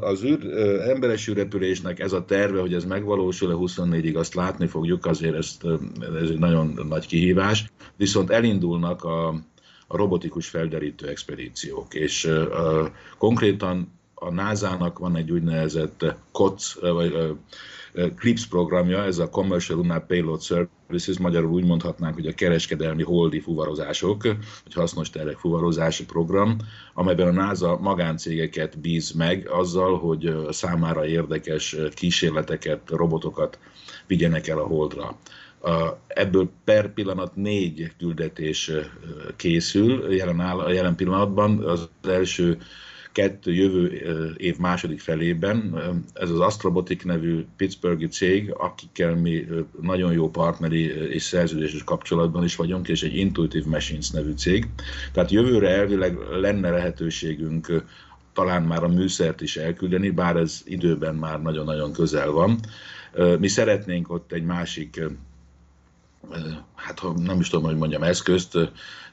az 0.00 0.22
űr, 0.22 0.44
emberes 0.88 1.28
űrrepülésnek 1.28 2.00
ez 2.00 2.12
a 2.12 2.24
terve, 2.24 2.60
hogy 2.60 2.74
ez 2.74 2.84
megvalósul-e 2.84 3.54
24-ig, 3.58 4.16
azt 4.16 4.34
látni 4.34 4.66
fogjuk, 4.66 5.06
azért 5.06 5.34
ezt, 5.34 5.64
ez 6.22 6.30
egy 6.30 6.38
nagyon 6.38 6.86
nagy 6.88 7.06
kihívás, 7.06 7.64
viszont 7.96 8.30
elindulnak 8.30 9.04
a, 9.04 9.28
a 9.86 9.96
robotikus 9.96 10.48
felderítő 10.48 11.08
expedíciók, 11.08 11.94
és 11.94 12.24
uh, 12.24 12.88
konkrétan 13.18 13.95
a 14.18 14.30
NASA-nak 14.30 14.98
van 14.98 15.16
egy 15.16 15.30
úgynevezett 15.30 16.04
COTS, 16.32 16.74
vagy 16.74 17.36
CLIPS 18.16 18.46
programja, 18.46 19.04
ez 19.04 19.18
a 19.18 19.28
Commercial 19.28 19.78
Lunar 19.78 20.06
Payload 20.06 20.42
Services, 20.42 21.18
magyarul 21.18 21.50
úgy 21.50 21.64
mondhatnánk, 21.64 22.14
hogy 22.14 22.26
a 22.26 22.34
kereskedelmi 22.34 23.02
holdi 23.02 23.40
fuvarozások, 23.40 24.22
vagy 24.22 24.74
hasznos 24.74 25.10
terek 25.10 25.36
fuvarozási 25.36 26.04
program, 26.04 26.56
amelyben 26.94 27.28
a 27.28 27.32
NASA 27.32 27.78
magáncégeket 27.78 28.78
bíz 28.78 29.12
meg 29.12 29.48
azzal, 29.50 29.98
hogy 29.98 30.36
számára 30.50 31.06
érdekes 31.06 31.76
kísérleteket, 31.94 32.80
robotokat 32.90 33.58
vigyenek 34.06 34.48
el 34.48 34.58
a 34.58 34.66
holdra. 34.66 35.16
Ebből 36.06 36.50
per 36.64 36.92
pillanat 36.92 37.36
négy 37.36 37.92
küldetés 37.98 38.70
készül 39.36 40.14
jelen, 40.14 40.40
áll, 40.40 40.72
jelen 40.72 40.96
pillanatban. 40.96 41.58
Az 41.58 41.88
első 42.02 42.58
kettő 43.16 43.54
jövő 43.54 43.86
év 44.36 44.58
második 44.58 45.00
felében. 45.00 45.80
Ez 46.12 46.30
az 46.30 46.40
Astrobotic 46.40 47.04
nevű 47.04 47.44
Pittsburghi 47.56 48.06
cég, 48.06 48.52
akikkel 48.56 49.14
mi 49.14 49.46
nagyon 49.80 50.12
jó 50.12 50.30
partneri 50.30 50.84
és 51.10 51.22
szerződéses 51.22 51.84
kapcsolatban 51.84 52.44
is 52.44 52.56
vagyunk, 52.56 52.88
és 52.88 53.02
egy 53.02 53.16
Intuitive 53.16 53.68
Machines 53.68 54.10
nevű 54.10 54.32
cég. 54.32 54.66
Tehát 55.12 55.30
jövőre 55.30 55.68
elvileg 55.68 56.18
lenne 56.40 56.70
lehetőségünk 56.70 57.84
talán 58.32 58.62
már 58.62 58.84
a 58.84 58.88
műszert 58.88 59.40
is 59.40 59.56
elküldeni, 59.56 60.10
bár 60.10 60.36
ez 60.36 60.62
időben 60.64 61.14
már 61.14 61.42
nagyon-nagyon 61.42 61.92
közel 61.92 62.30
van. 62.30 62.58
Mi 63.38 63.48
szeretnénk 63.48 64.10
ott 64.10 64.32
egy 64.32 64.44
másik 64.44 65.00
hát 66.74 67.02
nem 67.16 67.40
is 67.40 67.48
tudom, 67.48 67.64
hogy 67.64 67.76
mondjam, 67.76 68.02
eszközt, 68.02 68.52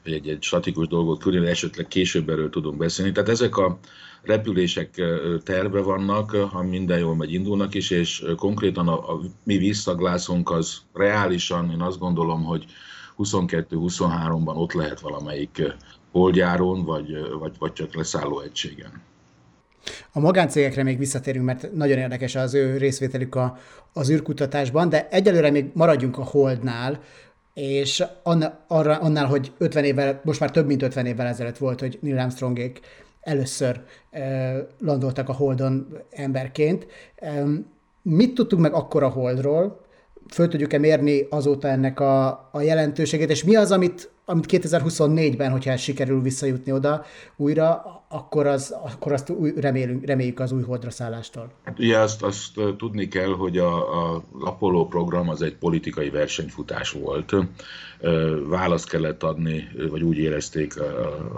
vagy 0.04 0.12
egy, 0.12 0.28
egy 0.28 0.42
statikus 0.42 0.86
dolgot 0.86 1.22
küldeni, 1.22 1.46
esetleg 1.46 1.88
később 1.88 2.28
erről 2.28 2.50
tudunk 2.50 2.76
beszélni. 2.76 3.12
Tehát 3.12 3.28
ezek 3.28 3.56
a 3.56 3.78
repülések 4.22 5.02
terve 5.44 5.80
vannak, 5.80 6.30
ha 6.30 6.62
minden 6.62 6.98
jól 6.98 7.16
megy, 7.16 7.32
indulnak 7.32 7.74
is, 7.74 7.90
és 7.90 8.24
konkrétan 8.36 8.88
a, 8.88 9.12
a 9.12 9.20
mi 9.44 9.56
visszaglászunk 9.56 10.50
az 10.50 10.82
reálisan, 10.92 11.70
én 11.70 11.80
azt 11.80 11.98
gondolom, 11.98 12.44
hogy 12.44 12.64
22-23-ban 13.18 14.56
ott 14.56 14.72
lehet 14.72 15.00
valamelyik 15.00 15.62
holdjáron, 16.10 16.84
vagy, 16.84 17.28
vagy, 17.38 17.54
vagy 17.58 17.72
csak 17.72 17.94
leszálló 17.94 18.40
egységen. 18.40 19.02
A 20.12 20.20
magáncégekre 20.20 20.82
még 20.82 20.98
visszatérünk, 20.98 21.44
mert 21.44 21.72
nagyon 21.72 21.98
érdekes 21.98 22.34
az 22.34 22.54
ő 22.54 22.76
részvételük 22.76 23.34
a, 23.34 23.58
az 23.92 24.10
űrkutatásban, 24.10 24.88
de 24.88 25.08
egyelőre 25.10 25.50
még 25.50 25.70
maradjunk 25.72 26.18
a 26.18 26.24
Holdnál, 26.24 27.00
és 27.54 28.04
arra, 28.66 28.96
annál, 28.96 29.26
hogy 29.26 29.52
50 29.58 29.84
évvel, 29.84 30.20
most 30.24 30.40
már 30.40 30.50
több 30.50 30.66
mint 30.66 30.82
50 30.82 31.06
évvel 31.06 31.26
ezelőtt 31.26 31.58
volt, 31.58 31.80
hogy 31.80 31.98
Neil 32.02 32.18
Armstrongék 32.18 32.80
először 33.20 33.80
landoltak 34.78 35.28
a 35.28 35.32
Holdon 35.32 35.98
emberként. 36.10 36.86
Mit 38.02 38.34
tudtunk 38.34 38.62
meg 38.62 38.72
akkor 38.72 39.02
a 39.02 39.08
Holdról? 39.08 39.80
Föl 40.28 40.48
tudjuk-e 40.48 40.78
mérni 40.78 41.26
azóta 41.30 41.68
ennek 41.68 42.00
a, 42.00 42.48
a 42.52 42.60
jelentőségét, 42.60 43.30
és 43.30 43.44
mi 43.44 43.56
az, 43.56 43.70
amit 43.72 44.10
amit 44.24 44.46
2024-ben, 44.48 45.50
hogyha 45.50 45.76
sikerül 45.76 46.22
visszajutni 46.22 46.72
oda 46.72 47.04
újra, 47.36 47.82
akkor, 48.08 48.46
az, 48.46 48.74
akkor 48.82 49.12
azt 49.12 49.30
új, 49.30 49.52
remélünk, 49.56 50.04
reméljük 50.04 50.40
az 50.40 50.52
új 50.52 50.62
holdra 50.62 50.90
szállástól. 50.90 51.52
Hát 51.64 51.78
ugye 51.78 51.98
azt, 51.98 52.22
azt 52.22 52.60
tudni 52.78 53.08
kell, 53.08 53.34
hogy 53.34 53.58
a, 53.58 54.14
a 54.14 54.22
Apollo 54.40 54.86
program 54.86 55.28
az 55.28 55.42
egy 55.42 55.56
politikai 55.56 56.10
versenyfutás 56.10 56.90
volt. 56.90 57.34
Választ 58.48 58.88
kellett 58.88 59.22
adni, 59.22 59.68
vagy 59.90 60.02
úgy 60.02 60.18
érezték 60.18 60.74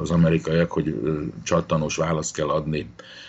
az 0.00 0.10
amerikaiak, 0.10 0.70
hogy 0.70 0.94
csattanos 1.42 1.96
választ 1.96 2.34
kell 2.34 2.48
adni 2.48 2.88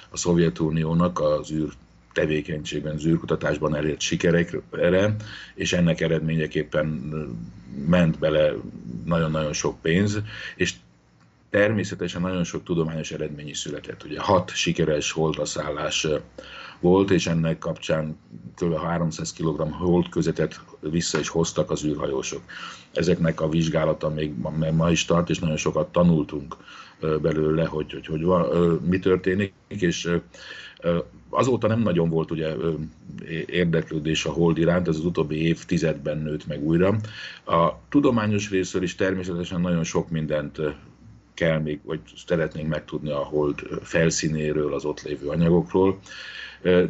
a 0.09 0.17
Szovjetuniónak 0.17 1.19
az 1.19 1.51
űr 1.51 1.73
tevékenységben, 2.17 2.97
zűrkutatásban 2.97 3.75
elért 3.75 4.00
sikerekre, 4.00 5.15
és 5.55 5.74
ennek 5.74 6.01
eredményeképpen 6.01 6.86
ment 7.88 8.19
bele 8.19 8.53
nagyon-nagyon 9.05 9.53
sok 9.53 9.81
pénz, 9.81 10.19
és 10.55 10.74
természetesen 11.50 12.21
nagyon 12.21 12.43
sok 12.43 12.63
tudományos 12.63 13.12
eredmény 13.12 13.47
is 13.47 13.57
született. 13.57 14.03
Ugye 14.03 14.19
hat 14.19 14.51
sikeres 14.55 15.12
holdraszállás 15.12 16.07
volt, 16.79 17.12
és 17.12 17.27
ennek 17.27 17.57
kapcsán 17.57 18.17
kb. 18.55 18.77
300 18.77 19.33
kg 19.33 19.74
hold 19.74 20.09
közetet 20.09 20.62
vissza 20.79 21.19
is 21.19 21.29
hoztak 21.29 21.71
az 21.71 21.86
űrhajósok. 21.86 22.41
Ezeknek 22.93 23.41
a 23.41 23.50
vizsgálata 23.50 24.09
még 24.09 24.33
ma 24.74 24.91
is 24.91 25.05
tart, 25.05 25.29
és 25.29 25.39
nagyon 25.39 25.57
sokat 25.57 25.91
tanultunk 25.91 26.55
belőle, 27.00 27.65
hogy, 27.65 27.91
hogy, 27.91 28.24
hogy 28.25 28.79
mi 28.81 29.00
történik, 29.00 29.53
és 29.67 30.09
Azóta 31.29 31.67
nem 31.67 31.79
nagyon 31.79 32.10
volt 32.10 32.31
ugye 32.31 32.53
érdeklődés 33.46 34.25
a 34.25 34.31
hold 34.31 34.57
iránt, 34.57 34.88
ez 34.88 34.96
az 34.96 35.05
utóbbi 35.05 35.41
évtizedben 35.41 36.17
nőtt 36.17 36.48
meg 36.48 36.63
újra. 36.63 36.96
A 37.46 37.72
tudományos 37.89 38.50
részről 38.50 38.84
is 38.84 38.96
természetesen 38.96 39.62
nagyon 39.62 39.84
sok 39.84 40.10
mindent 40.10 40.62
kell 41.34 41.60
még, 41.60 41.79
vagy 41.84 42.00
szeretnénk 42.25 42.69
megtudni 42.69 43.10
a 43.10 43.24
hold 43.24 43.60
felszínéről, 43.81 44.74
az 44.74 44.86
ott 44.86 45.01
lévő 45.01 45.27
anyagokról. 45.27 46.00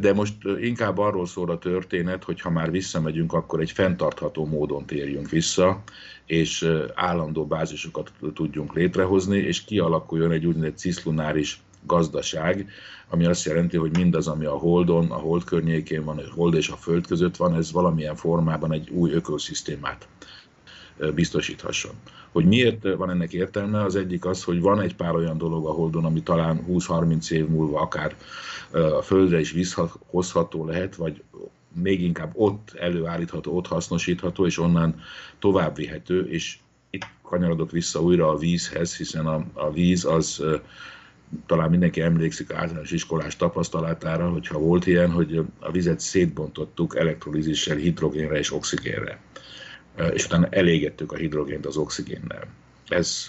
De 0.00 0.12
most 0.12 0.34
inkább 0.60 0.98
arról 0.98 1.26
szól 1.26 1.50
a 1.50 1.58
történet, 1.58 2.24
hogy 2.24 2.40
ha 2.40 2.50
már 2.50 2.70
visszamegyünk, 2.70 3.32
akkor 3.32 3.60
egy 3.60 3.70
fenntartható 3.70 4.46
módon 4.46 4.86
térjünk 4.86 5.30
vissza, 5.30 5.82
és 6.26 6.70
állandó 6.94 7.46
bázisokat 7.46 8.12
tudjunk 8.34 8.74
létrehozni, 8.74 9.38
és 9.38 9.64
kialakuljon 9.64 10.32
egy 10.32 10.46
úgynevezett 10.46 10.78
ciszlunáris 10.78 11.60
gazdaság, 11.88 12.70
ami 13.08 13.26
azt 13.26 13.44
jelenti, 13.44 13.76
hogy 13.76 13.96
mindaz, 13.96 14.28
ami 14.28 14.44
a 14.44 14.56
Holdon, 14.56 15.10
a 15.10 15.16
Hold 15.16 15.44
környékén 15.44 16.04
van, 16.04 16.18
a 16.18 16.22
Hold 16.34 16.54
és 16.54 16.68
a 16.68 16.76
Föld 16.76 17.06
között 17.06 17.36
van, 17.36 17.54
ez 17.54 17.72
valamilyen 17.72 18.16
formában 18.16 18.72
egy 18.72 18.90
új 18.90 19.12
ökoszisztémát 19.12 20.08
biztosíthasson. 21.14 21.94
Hogy 22.32 22.44
miért 22.44 22.94
van 22.96 23.10
ennek 23.10 23.32
értelme? 23.32 23.82
Az 23.82 23.96
egyik 23.96 24.24
az, 24.24 24.44
hogy 24.44 24.60
van 24.60 24.80
egy 24.80 24.94
pár 24.94 25.14
olyan 25.14 25.38
dolog 25.38 25.66
a 25.66 25.70
Holdon, 25.70 26.04
ami 26.04 26.22
talán 26.22 26.64
20-30 26.68 27.30
év 27.30 27.48
múlva 27.48 27.80
akár 27.80 28.16
a 28.70 29.02
Földre 29.02 29.40
is 29.40 29.52
visszahozható 29.52 30.66
lehet, 30.66 30.96
vagy 30.96 31.22
még 31.82 32.02
inkább 32.02 32.30
ott 32.34 32.74
előállítható, 32.78 33.56
ott 33.56 33.66
hasznosítható, 33.66 34.46
és 34.46 34.58
onnan 34.58 35.00
tovább 35.38 35.76
vihető, 35.76 36.28
és 36.28 36.58
itt 36.90 37.06
kanyarodok 37.22 37.70
vissza 37.70 38.02
újra 38.02 38.28
a 38.28 38.36
vízhez, 38.36 38.96
hiszen 38.96 39.26
a, 39.26 39.44
a 39.52 39.72
víz 39.72 40.04
az 40.04 40.42
talán 41.46 41.70
mindenki 41.70 42.00
emlékszik 42.00 42.52
általános 42.52 42.90
iskolás 42.90 43.36
tapasztalatára, 43.36 44.30
hogyha 44.30 44.58
volt 44.58 44.86
ilyen, 44.86 45.10
hogy 45.10 45.40
a 45.58 45.70
vizet 45.70 46.00
szétbontottuk 46.00 46.96
elektrolízissel 46.96 47.76
hidrogénre 47.76 48.38
és 48.38 48.52
oxigénre, 48.52 49.20
és 50.12 50.24
utána 50.24 50.46
elégettük 50.50 51.12
a 51.12 51.16
hidrogént 51.16 51.66
az 51.66 51.76
oxigénnel. 51.76 52.46
Ez 52.88 53.26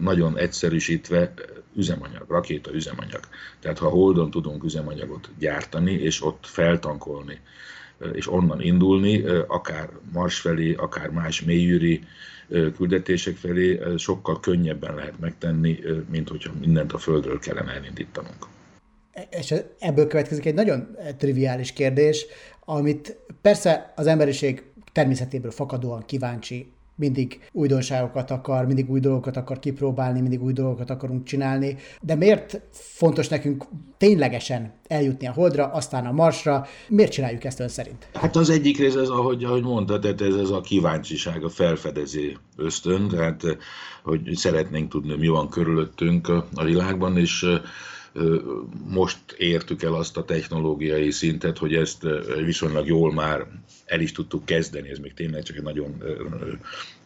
nagyon 0.00 0.38
egyszerűsítve 0.38 1.34
üzemanyag, 1.76 2.24
rakéta 2.28 2.74
üzemanyag. 2.74 3.20
Tehát 3.60 3.78
ha 3.78 3.88
Holdon 3.88 4.30
tudunk 4.30 4.64
üzemanyagot 4.64 5.30
gyártani, 5.38 5.92
és 5.92 6.24
ott 6.24 6.46
feltankolni, 6.46 7.40
és 8.12 8.32
onnan 8.32 8.60
indulni, 8.60 9.24
akár 9.46 9.90
Mars 10.12 10.40
felé, 10.40 10.74
akár 10.74 11.10
más 11.10 11.42
mélyűri 11.42 12.04
küldetések 12.48 13.36
felé 13.36 13.80
sokkal 13.96 14.40
könnyebben 14.40 14.94
lehet 14.94 15.20
megtenni, 15.20 15.78
mint 16.10 16.28
hogyha 16.28 16.52
mindent 16.60 16.92
a 16.92 16.98
Földről 16.98 17.38
kellene 17.38 17.72
elindítanunk. 17.72 18.46
És 19.30 19.54
ebből 19.78 20.06
következik 20.06 20.46
egy 20.46 20.54
nagyon 20.54 20.96
triviális 21.18 21.72
kérdés, 21.72 22.26
amit 22.64 23.16
persze 23.42 23.92
az 23.96 24.06
emberiség 24.06 24.62
természetéből 24.92 25.50
fakadóan 25.50 26.04
kíváncsi 26.06 26.72
mindig 26.96 27.48
újdonságokat 27.52 28.30
akar, 28.30 28.66
mindig 28.66 28.90
új 28.90 29.00
dolgokat 29.00 29.36
akar 29.36 29.58
kipróbálni, 29.58 30.20
mindig 30.20 30.42
új 30.42 30.52
dolgokat 30.52 30.90
akarunk 30.90 31.24
csinálni, 31.24 31.76
de 32.00 32.14
miért 32.14 32.60
fontos 32.72 33.28
nekünk 33.28 33.64
ténylegesen 33.96 34.72
eljutni 34.86 35.26
a 35.26 35.32
Holdra, 35.32 35.66
aztán 35.66 36.06
a 36.06 36.12
Marsra? 36.12 36.66
Miért 36.88 37.12
csináljuk 37.12 37.44
ezt 37.44 37.60
ön 37.60 37.68
szerint? 37.68 38.08
Hát 38.12 38.36
az 38.36 38.50
egyik 38.50 38.78
rész 38.78 38.94
az, 38.94 39.10
ahogy, 39.10 39.44
ahogy 39.44 39.62
mondtad, 39.62 40.04
ez, 40.04 40.34
ez 40.34 40.50
a 40.50 40.60
kíváncsiság, 40.60 41.44
a 41.44 41.48
felfedezé 41.48 42.36
ösztön, 42.56 43.08
tehát 43.08 43.42
hogy 44.02 44.30
szeretnénk 44.34 44.90
tudni, 44.90 45.16
mi 45.16 45.28
van 45.28 45.48
körülöttünk 45.48 46.28
a 46.54 46.64
világban, 46.64 47.16
és 47.16 47.46
most 48.84 49.18
értük 49.38 49.82
el 49.82 49.94
azt 49.94 50.16
a 50.16 50.24
technológiai 50.24 51.10
szintet, 51.10 51.58
hogy 51.58 51.74
ezt 51.74 52.06
viszonylag 52.44 52.86
jól 52.86 53.12
már 53.12 53.46
el 53.84 54.00
is 54.00 54.12
tudtuk 54.12 54.44
kezdeni, 54.44 54.88
ez 54.88 54.98
még 54.98 55.14
tényleg 55.14 55.42
csak 55.42 55.56
egy 55.56 55.62
nagyon 55.62 56.02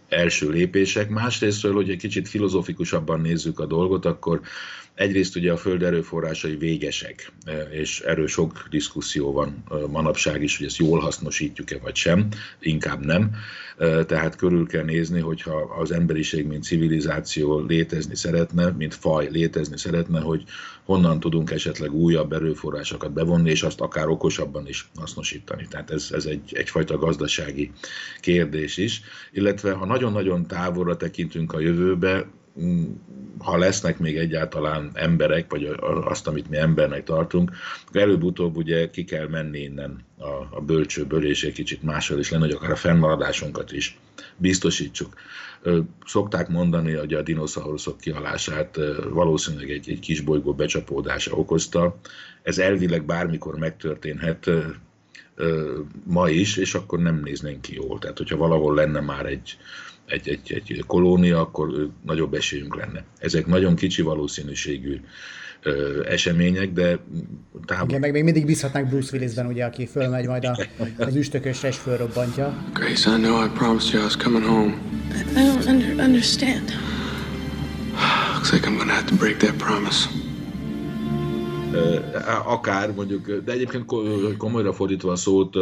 első 0.08 0.50
lépések. 0.50 1.08
Másrésztről, 1.08 1.74
hogy 1.74 1.90
egy 1.90 1.98
kicsit 1.98 2.28
filozofikusabban 2.28 3.20
nézzük 3.20 3.60
a 3.60 3.66
dolgot, 3.66 4.04
akkor 4.04 4.40
egyrészt 4.98 5.36
ugye 5.36 5.52
a 5.52 5.56
föld 5.56 5.82
erőforrásai 5.82 6.56
végesek, 6.56 7.32
e, 7.44 7.52
és 7.60 8.00
erről 8.00 8.26
sok 8.26 8.66
diszkuszió 8.70 9.32
van 9.32 9.64
e, 9.70 9.74
manapság 9.86 10.42
is, 10.42 10.56
hogy 10.56 10.66
ezt 10.66 10.76
jól 10.76 11.00
hasznosítjuk-e 11.00 11.78
vagy 11.78 11.94
sem, 11.94 12.28
inkább 12.60 13.04
nem. 13.04 13.30
E, 13.78 14.04
tehát 14.04 14.36
körül 14.36 14.66
kell 14.66 14.84
nézni, 14.84 15.20
hogyha 15.20 15.56
az 15.56 15.90
emberiség, 15.90 16.46
mint 16.46 16.64
civilizáció 16.64 17.60
létezni 17.60 18.16
szeretne, 18.16 18.70
mint 18.70 18.94
faj 18.94 19.28
létezni 19.30 19.78
szeretne, 19.78 20.20
hogy 20.20 20.44
honnan 20.84 21.20
tudunk 21.20 21.50
esetleg 21.50 21.92
újabb 21.92 22.32
erőforrásokat 22.32 23.12
bevonni, 23.12 23.50
és 23.50 23.62
azt 23.62 23.80
akár 23.80 24.08
okosabban 24.08 24.68
is 24.68 24.88
hasznosítani. 24.96 25.66
Tehát 25.70 25.90
ez, 25.90 26.08
ez 26.12 26.24
egy, 26.24 26.50
egyfajta 26.52 26.96
gazdasági 26.96 27.70
kérdés 28.20 28.76
is. 28.76 29.00
Illetve 29.32 29.72
ha 29.72 29.86
nagyon-nagyon 29.98 30.46
távolra 30.46 30.96
tekintünk 30.96 31.52
a 31.52 31.60
jövőbe, 31.60 32.26
mm, 32.60 32.84
ha 33.38 33.56
lesznek 33.56 33.98
még 33.98 34.16
egyáltalán 34.16 34.90
emberek, 34.94 35.50
vagy 35.50 35.76
azt, 36.04 36.26
amit 36.26 36.50
mi 36.50 36.56
embernek 36.56 37.04
tartunk, 37.04 37.50
akkor 37.86 38.00
előbb-utóbb 38.00 38.56
ugye 38.56 38.90
ki 38.90 39.04
kell 39.04 39.28
menni 39.28 39.58
innen 39.58 40.04
a, 40.18 40.56
a 40.56 40.60
bölcsőből, 40.60 41.26
és 41.26 41.44
egy 41.44 41.52
kicsit 41.52 41.82
máshol 41.82 42.18
is 42.18 42.30
lenne, 42.30 42.44
hogy 42.44 42.54
akár 42.54 42.70
a 42.70 42.76
fennmaradásunkat 42.76 43.72
is 43.72 43.98
biztosítsuk. 44.36 45.14
Szokták 46.04 46.48
mondani, 46.48 46.92
hogy 46.92 47.14
a 47.14 47.22
dinoszauruszok 47.22 47.98
kihalását 47.98 48.78
valószínűleg 49.10 49.70
egy, 49.70 49.90
egy 49.90 50.00
kis 50.00 50.20
bolygó 50.20 50.54
becsapódása 50.54 51.34
okozta. 51.34 51.96
Ez 52.42 52.58
elvileg 52.58 53.04
bármikor 53.04 53.58
megtörténhet 53.58 54.50
ma 56.04 56.28
is, 56.28 56.56
és 56.56 56.74
akkor 56.74 56.98
nem 56.98 57.20
néznénk 57.24 57.60
ki 57.60 57.74
jól. 57.74 57.98
Tehát, 57.98 58.18
hogyha 58.18 58.36
valahol 58.36 58.74
lenne 58.74 59.00
már 59.00 59.26
egy, 59.26 59.56
egy, 60.06 60.28
egy, 60.28 60.50
egy 60.50 60.84
kolónia, 60.86 61.40
akkor 61.40 61.88
nagyobb 62.06 62.34
esélyünk 62.34 62.76
lenne. 62.76 63.04
Ezek 63.18 63.46
nagyon 63.46 63.74
kicsi 63.74 64.02
valószínűségű 64.02 65.00
ö, 65.62 66.04
események, 66.08 66.72
de 66.72 66.98
távol... 67.66 67.88
Igen, 67.88 68.00
meg 68.00 68.12
még 68.12 68.24
mindig 68.24 68.46
bízhatnánk 68.46 68.88
Bruce 68.88 69.16
Willisben, 69.16 69.46
ugye, 69.46 69.64
aki 69.64 69.86
fölmegy 69.86 70.26
majd 70.26 70.44
a, 70.44 70.58
az 70.98 71.14
üstökösre 71.14 71.68
és 71.68 71.76
fölrobbantja. 71.76 72.64
Grace, 72.72 73.16
I 73.16 73.20
know 73.20 73.44
I 73.44 73.48
promised 73.48 73.92
you 73.92 74.00
I 74.00 74.04
was 74.04 74.16
coming 74.16 74.44
home. 74.44 74.74
I, 75.12 75.40
I 75.40 75.44
don't 75.44 75.66
under, 75.66 76.04
understand. 76.04 76.70
Looks 78.34 78.52
like 78.52 78.66
I'm 78.66 78.76
gonna 78.76 78.92
have 78.92 79.06
to 79.06 79.14
break 79.14 79.38
that 79.38 79.58
promise 79.58 80.08
akár 82.44 82.94
mondjuk, 82.94 83.30
de 83.30 83.52
egyébként 83.52 83.84
komolyra 84.36 84.72
fordítva 84.72 85.12
a 85.12 85.16
szót, 85.16 85.56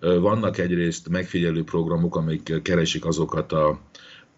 vannak 0.00 0.58
egyrészt 0.58 1.08
megfigyelő 1.08 1.64
programok, 1.64 2.16
amik 2.16 2.62
keresik 2.62 3.04
azokat 3.04 3.52
a 3.52 3.78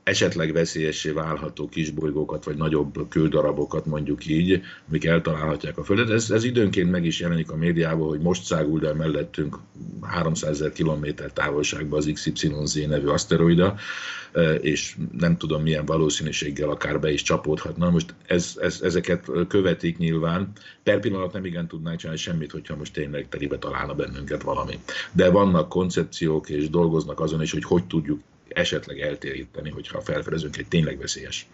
esetleg 0.03 0.53
veszélyessé 0.53 1.11
válható 1.11 1.69
kisbolygókat, 1.69 2.45
vagy 2.45 2.57
nagyobb 2.57 3.09
küldarabokat 3.09 3.87
mondjuk 3.87 4.27
így, 4.27 4.63
amik 4.89 5.05
eltalálhatják 5.05 5.79
a 5.79 5.85
Földet. 5.85 6.11
Ez, 6.11 6.31
ez 6.31 6.45
időnként 6.45 6.91
meg 6.91 7.05
is 7.05 7.21
jelenik 7.21 7.51
a 7.51 7.57
médiában, 7.57 8.09
hogy 8.09 8.21
most 8.21 8.45
száguld 8.45 8.85
el 8.85 8.95
mellettünk 8.95 9.59
300 10.01 10.51
ezer 10.51 10.73
kilométer 10.73 11.33
távolságban 11.33 11.99
az 11.99 12.11
XYZ 12.13 12.75
nevű 12.75 13.07
aszteroida, 13.07 13.75
e, 14.33 14.55
és 14.55 14.97
nem 15.19 15.37
tudom 15.37 15.63
milyen 15.63 15.85
valószínűséggel 15.85 16.69
akár 16.69 17.01
be 17.01 17.13
is 17.13 17.23
csapódhatna. 17.23 17.91
Most 17.91 18.15
ez, 18.27 18.57
ez, 18.61 18.81
ezeket 18.83 19.31
követik 19.49 19.99
nyilván. 19.99 20.53
Per 20.83 21.01
pillanat 21.01 21.33
nem 21.33 21.45
igen 21.45 21.69
tudnánk 21.69 21.99
csinálni 21.99 22.21
semmit, 22.21 22.51
hogyha 22.51 22.77
most 22.77 22.93
tényleg 22.93 23.29
telibe 23.29 23.59
találna 23.59 23.95
bennünket 23.95 24.43
valami. 24.43 24.79
De 25.13 25.31
vannak 25.31 25.69
koncepciók, 25.69 26.49
és 26.49 26.71
dolgoznak 26.71 27.21
azon 27.21 27.43
is, 27.43 27.53
hogy 27.53 27.65
hogy 27.65 27.85
tudjuk 27.85 28.21
esetleg 28.55 29.01
eltéríteni, 29.01 29.71
hogyha 29.71 30.01
felfedezünk 30.01 30.57
egy 30.57 30.69
tényleg 30.69 30.99
veszélyes 30.99 31.47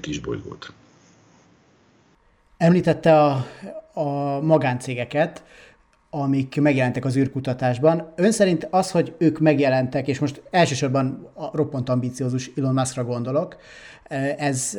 kisbolygót. 0.00 0.72
Említette 2.56 3.22
a, 3.22 3.46
a 3.92 4.40
magáncégeket, 4.40 5.42
amik 6.10 6.60
megjelentek 6.60 7.04
az 7.04 7.16
űrkutatásban. 7.16 8.12
Ön 8.16 8.32
szerint 8.32 8.68
az, 8.70 8.90
hogy 8.90 9.14
ők 9.18 9.38
megjelentek, 9.38 10.08
és 10.08 10.18
most 10.18 10.42
elsősorban 10.50 11.30
a 11.34 11.56
roppant 11.56 11.88
ambiciózus 11.88 12.50
Elon 12.56 12.74
Muskra 12.74 13.04
gondolok, 13.04 13.56
ez, 14.36 14.78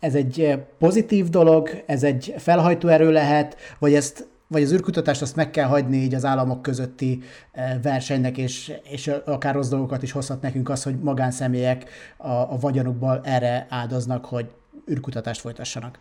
ez 0.00 0.14
egy 0.14 0.58
pozitív 0.78 1.28
dolog, 1.28 1.82
ez 1.86 2.02
egy 2.02 2.34
felhajtó 2.38 2.88
erő 2.88 3.10
lehet, 3.10 3.56
vagy 3.78 3.94
ezt 3.94 4.28
vagy 4.50 4.62
az 4.62 4.72
űrkutatást 4.72 5.22
azt 5.22 5.36
meg 5.36 5.50
kell 5.50 5.66
hagyni 5.66 5.96
így 5.96 6.14
az 6.14 6.24
államok 6.24 6.62
közötti 6.62 7.22
eh, 7.52 7.78
versenynek, 7.82 8.38
és, 8.38 8.72
és 8.82 9.10
akár 9.24 9.54
rossz 9.54 9.68
dolgokat 9.68 10.02
is 10.02 10.12
hozhat 10.12 10.42
nekünk 10.42 10.68
az, 10.68 10.82
hogy 10.82 10.98
magánszemélyek 10.98 11.90
a, 12.16 12.28
a 12.28 12.58
vagyonukból 12.60 13.20
erre 13.24 13.66
áldoznak, 13.68 14.24
hogy 14.24 14.46
űrkutatást 14.90 15.40
folytassanak. 15.40 15.98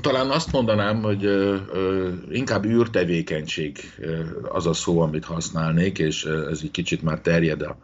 Talán 0.00 0.30
azt 0.30 0.52
mondanám, 0.52 1.02
hogy 1.02 1.28
inkább 2.30 2.64
űrtevékenység 2.64 3.78
az 4.42 4.66
a 4.66 4.72
szó, 4.72 5.00
amit 5.00 5.24
használnék, 5.24 5.98
és 5.98 6.24
ez 6.24 6.60
egy 6.62 6.70
kicsit 6.70 7.02
már 7.02 7.18
terjed 7.18 7.62
a 7.62 7.76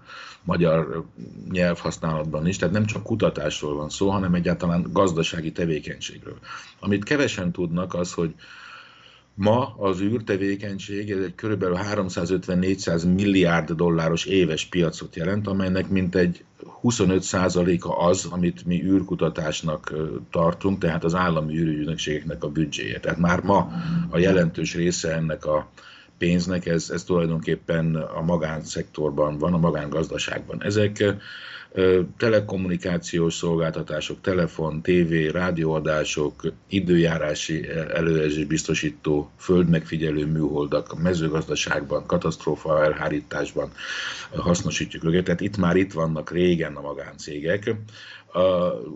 magyar 0.43 1.05
nyelvhasználatban 1.51 2.47
is, 2.47 2.57
tehát 2.57 2.75
nem 2.75 2.87
csak 2.87 3.03
kutatásról 3.03 3.75
van 3.75 3.89
szó, 3.89 4.09
hanem 4.09 4.35
egyáltalán 4.35 4.87
gazdasági 4.93 5.53
tevékenységről. 5.53 6.39
Amit 6.81 7.05
kevesen 7.05 7.53
tudnak 7.53 7.95
az, 7.95 8.13
hogy 8.13 8.35
Ma 9.41 9.75
az 9.79 10.01
űrtevékenység 10.01 11.11
ez 11.11 11.25
egy 11.25 11.35
kb. 11.35 11.65
350-400 11.65 13.15
milliárd 13.15 13.73
dolláros 13.73 14.25
éves 14.25 14.67
piacot 14.67 15.17
jelent, 15.17 15.47
amelynek 15.47 15.89
mintegy 15.89 16.45
25%-a 16.83 18.07
az, 18.07 18.25
amit 18.31 18.67
mi 18.67 18.83
űrkutatásnak 18.85 19.95
tartunk, 20.31 20.79
tehát 20.79 21.05
az 21.05 21.15
állami 21.15 21.57
űrügynökségeknek 21.57 22.45
a 22.45 22.49
büdzséje. 22.49 23.01
Tehát 23.01 23.19
már 23.19 23.41
ma 23.41 23.73
a 24.11 24.19
jelentős 24.19 24.75
része 24.75 25.15
ennek 25.15 25.47
a 25.47 25.71
pénznek, 26.19 26.67
ez, 26.67 26.91
ez 26.91 27.05
tulajdonképpen 27.05 27.95
a 27.95 28.23
magánszektorban 28.23 29.39
van, 29.39 29.55
a 29.55 29.59
magángazdaságban. 29.59 30.63
Ezek 30.63 31.05
telekommunikációs 32.17 33.35
szolgáltatások, 33.35 34.21
telefon, 34.21 34.83
tévé, 34.83 35.29
rádióadások, 35.29 36.53
időjárási 36.69 37.69
előjelzés 37.95 38.45
biztosító, 38.45 39.31
földmegfigyelő 39.37 40.27
műholdak, 40.27 41.03
mezőgazdaságban, 41.03 42.07
katasztrófa 42.07 42.85
elhárításban 42.85 43.71
hasznosítjuk 44.37 45.05
őket. 45.05 45.25
Tehát 45.25 45.41
itt 45.41 45.57
már 45.57 45.77
itt 45.77 45.93
vannak 45.93 46.31
régen 46.31 46.75
a 46.75 46.81
magáncégek, 46.81 47.75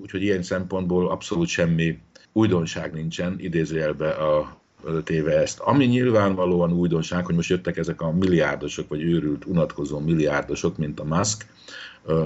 úgyhogy 0.03 0.23
ilyen 0.23 0.43
szempontból 0.43 1.11
abszolút 1.11 1.49
semmi 1.49 1.99
újdonság 2.33 2.93
nincsen, 2.93 3.37
idézőjelbe 3.39 4.09
a 4.11 4.63
téve 5.05 5.41
ezt. 5.41 5.59
Ami 5.59 5.85
nyilvánvalóan 5.85 6.73
újdonság, 6.73 7.27
hogy 7.27 7.35
most 7.35 7.51
jöttek 7.51 7.77
ezek 7.77 8.01
a 8.01 8.13
milliárdosok, 8.13 8.89
vagy 8.89 9.03
őrült, 9.03 9.45
unatkozó 9.45 9.99
milliárdosok, 9.99 10.77
mint 10.77 11.01
a 11.01 11.05
Musk, 11.05 11.47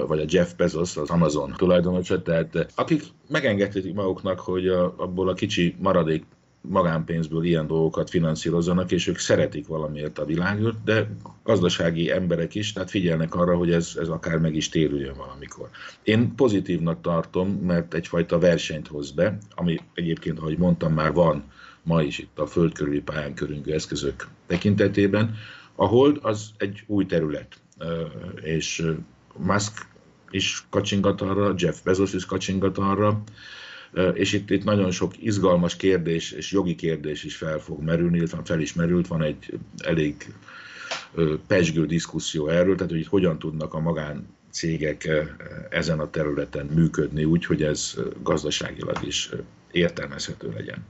vagy 0.07 0.19
a 0.19 0.25
Jeff 0.27 0.53
Bezos, 0.53 0.97
az 0.97 1.09
Amazon 1.09 1.53
tulajdonosa, 1.57 2.21
tehát 2.21 2.71
akik 2.75 3.03
megengedhetik 3.27 3.93
maguknak, 3.93 4.39
hogy 4.39 4.67
a, 4.67 4.93
abból 4.97 5.29
a 5.29 5.33
kicsi 5.33 5.75
maradék 5.79 6.25
magánpénzből 6.61 7.43
ilyen 7.43 7.67
dolgokat 7.67 8.09
finanszírozzanak, 8.09 8.91
és 8.91 9.07
ők 9.07 9.17
szeretik 9.17 9.67
valamiért 9.67 10.19
a 10.19 10.25
világot, 10.25 10.83
de 10.83 11.09
gazdasági 11.43 12.11
emberek 12.11 12.55
is, 12.55 12.73
tehát 12.73 12.89
figyelnek 12.89 13.35
arra, 13.35 13.57
hogy 13.57 13.71
ez, 13.71 13.93
ez 13.99 14.07
akár 14.07 14.37
meg 14.37 14.55
is 14.55 14.69
térüljön 14.69 15.15
valamikor. 15.17 15.69
Én 16.03 16.35
pozitívnak 16.35 17.01
tartom, 17.01 17.49
mert 17.49 17.93
egyfajta 17.93 18.39
versenyt 18.39 18.87
hoz 18.87 19.11
be, 19.11 19.37
ami 19.55 19.79
egyébként, 19.93 20.39
ahogy 20.39 20.57
mondtam, 20.57 20.93
már 20.93 21.13
van 21.13 21.43
ma 21.83 22.01
is 22.01 22.17
itt 22.17 22.39
a 22.39 22.45
föld 22.45 22.73
körüli 22.73 23.01
pályán 23.01 23.33
körünkő 23.33 23.73
eszközök 23.73 24.27
tekintetében. 24.47 25.35
A 25.75 25.85
hold 25.85 26.19
az 26.21 26.49
egy 26.57 26.83
új 26.87 27.05
terület, 27.05 27.61
és 28.41 28.91
Musk 29.37 29.87
is 30.29 30.65
kacsingat 30.69 31.21
arra, 31.21 31.53
Jeff 31.57 31.81
Bezos 31.83 32.13
is 32.13 32.25
kacsingat 32.25 32.77
arra, 32.77 33.21
és 34.13 34.33
itt, 34.33 34.49
itt 34.49 34.63
nagyon 34.63 34.91
sok 34.91 35.23
izgalmas 35.23 35.75
kérdés 35.75 36.31
és 36.31 36.51
jogi 36.51 36.75
kérdés 36.75 37.23
is 37.23 37.35
fel 37.35 37.59
fog 37.59 37.83
merülni, 37.83 38.17
illetve 38.17 38.39
fel 38.43 38.59
is 38.59 38.73
merült, 38.73 39.07
van 39.07 39.21
egy 39.21 39.59
elég 39.77 40.33
pesgő 41.47 41.85
diszkuszió 41.85 42.47
erről, 42.47 42.75
tehát 42.75 42.91
hogy 42.91 42.99
itt 42.99 43.07
hogyan 43.07 43.39
tudnak 43.39 43.73
a 43.73 43.79
magán 43.79 44.27
cégek 44.51 45.09
ezen 45.69 45.99
a 45.99 46.09
területen 46.09 46.65
működni 46.65 47.23
úgy, 47.23 47.45
hogy 47.45 47.63
ez 47.63 47.95
gazdaságilag 48.23 48.97
is 49.05 49.29
értelmezhető 49.71 50.51
legyen. 50.51 50.85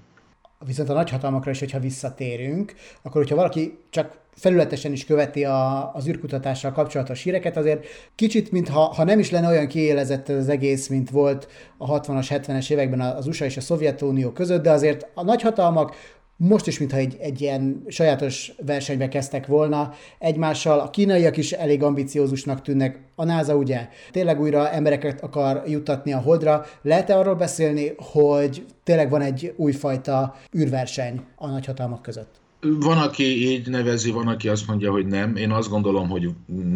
Viszont 0.65 0.89
a 0.89 0.93
nagyhatalmakra 0.93 1.51
is, 1.51 1.59
hogyha 1.59 1.79
visszatérünk, 1.79 2.73
akkor 3.01 3.21
hogyha 3.21 3.35
valaki 3.35 3.77
csak 3.89 4.17
felületesen 4.39 4.91
is 4.91 5.05
követi 5.05 5.43
a, 5.43 5.91
az 5.93 6.07
űrkutatással 6.07 6.71
kapcsolatos 6.71 7.23
híreket, 7.23 7.57
azért 7.57 7.85
kicsit, 8.15 8.51
mintha 8.51 8.79
ha 8.79 9.03
nem 9.03 9.19
is 9.19 9.31
lenne 9.31 9.47
olyan 9.47 9.67
kiélezett 9.67 10.29
az 10.29 10.49
egész, 10.49 10.87
mint 10.87 11.09
volt 11.09 11.47
a 11.77 11.99
60-as, 11.99 12.27
70-es 12.29 12.71
években 12.71 12.99
az 12.99 13.27
USA 13.27 13.45
és 13.45 13.57
a 13.57 13.61
Szovjetunió 13.61 14.31
között, 14.31 14.63
de 14.63 14.71
azért 14.71 15.07
a 15.13 15.23
nagyhatalmak 15.23 15.95
most 16.39 16.67
is, 16.67 16.79
mintha 16.79 16.97
egy, 16.97 17.17
egy 17.19 17.41
ilyen 17.41 17.83
sajátos 17.87 18.53
versenybe 18.65 19.07
kezdtek 19.07 19.47
volna 19.47 19.93
egymással. 20.19 20.79
A 20.79 20.89
kínaiak 20.89 21.37
is 21.37 21.51
elég 21.51 21.83
ambiciózusnak 21.83 22.61
tűnnek. 22.61 22.99
A 23.15 23.25
NASA 23.25 23.55
ugye 23.55 23.87
tényleg 24.11 24.39
újra 24.39 24.69
embereket 24.69 25.21
akar 25.21 25.63
juttatni 25.67 26.13
a 26.13 26.19
holdra. 26.19 26.65
Lehet-e 26.81 27.17
arról 27.17 27.35
beszélni, 27.35 27.93
hogy 27.97 28.65
tényleg 28.83 29.09
van 29.09 29.21
egy 29.21 29.53
újfajta 29.55 30.35
űrverseny 30.57 31.21
a 31.35 31.47
nagyhatalmak 31.47 32.01
között? 32.01 32.39
Van, 32.61 32.97
aki 32.97 33.51
így 33.51 33.67
nevezi, 33.67 34.11
van, 34.11 34.27
aki 34.27 34.47
azt 34.47 34.67
mondja, 34.67 34.91
hogy 34.91 35.05
nem. 35.05 35.35
Én 35.35 35.51
azt 35.51 35.69
gondolom, 35.69 36.09
hogy 36.09 36.29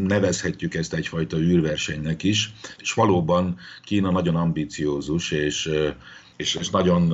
nevezhetjük 0.08 0.74
ezt 0.74 0.93
egyfajta 0.93 1.38
űrversenynek 1.38 2.24
is, 2.24 2.54
és 2.80 2.93
valóban 2.93 3.58
Kína 3.84 4.12
nagyon 4.12 4.36
ambiciózus, 4.36 5.32
és 5.32 5.69
és, 6.36 6.56
és 6.56 6.69
nagyon 6.69 7.13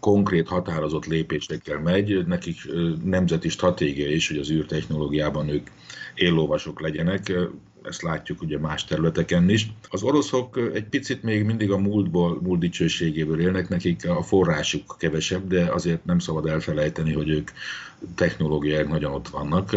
konkrét, 0.00 0.48
határozott 0.48 1.06
lépésekkel 1.06 1.78
megy. 1.78 2.26
Nekik 2.26 2.56
nemzeti 3.04 3.48
stratégia 3.48 4.10
is, 4.10 4.28
hogy 4.28 4.38
az 4.38 4.50
űrtechnológiában 4.50 5.48
ők 5.48 5.66
éllovasok 6.14 6.80
legyenek 6.80 7.32
ezt 7.82 8.02
látjuk 8.02 8.42
ugye 8.42 8.58
más 8.58 8.84
területeken 8.84 9.48
is. 9.48 9.72
Az 9.88 10.02
oroszok 10.02 10.70
egy 10.74 10.84
picit 10.84 11.22
még 11.22 11.44
mindig 11.44 11.70
a 11.70 11.78
múltból, 11.78 12.38
múlt 12.42 12.60
dicsőségéből 12.60 13.40
élnek, 13.40 13.68
nekik 13.68 14.08
a 14.08 14.22
forrásuk 14.22 14.96
kevesebb, 14.98 15.48
de 15.48 15.72
azért 15.72 16.04
nem 16.04 16.18
szabad 16.18 16.46
elfelejteni, 16.46 17.12
hogy 17.12 17.28
ők 17.28 17.50
technológiák 18.14 18.88
nagyon 18.88 19.12
ott 19.12 19.28
vannak. 19.28 19.76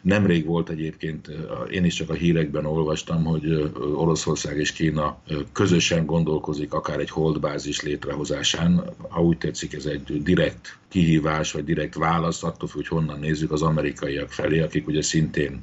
Nemrég 0.00 0.46
volt 0.46 0.68
egyébként, 0.68 1.30
én 1.70 1.84
is 1.84 1.94
csak 1.94 2.10
a 2.10 2.14
hírekben 2.14 2.66
olvastam, 2.66 3.24
hogy 3.24 3.72
Oroszország 3.94 4.58
és 4.58 4.72
Kína 4.72 5.18
közösen 5.52 6.06
gondolkozik 6.06 6.72
akár 6.72 7.00
egy 7.00 7.10
holdbázis 7.10 7.82
létrehozásán. 7.82 8.84
Ha 9.08 9.22
úgy 9.22 9.38
tetszik, 9.38 9.72
ez 9.72 9.84
egy 9.84 10.22
direkt 10.22 10.78
kihívás, 10.88 11.52
vagy 11.52 11.64
direkt 11.64 11.94
válasz, 11.94 12.42
attól 12.42 12.68
hogy 12.72 12.88
honnan 12.88 13.18
nézzük 13.18 13.52
az 13.52 13.62
amerikaiak 13.62 14.32
felé, 14.32 14.60
akik 14.60 14.86
ugye 14.86 15.02
szintén 15.02 15.62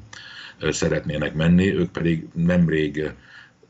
szeretnének 0.60 1.34
menni, 1.34 1.74
ők 1.74 1.90
pedig 1.90 2.28
nemrég 2.34 3.12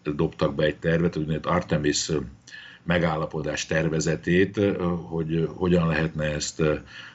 dobtak 0.03 0.55
be 0.55 0.65
egy 0.65 0.77
tervet, 0.77 1.17
úgynevezett 1.17 1.47
Artemis 1.47 2.11
megállapodás 2.83 3.67
tervezetét, 3.67 4.61
hogy 5.09 5.49
hogyan 5.57 5.89
lehetne 5.89 6.25
ezt 6.25 6.63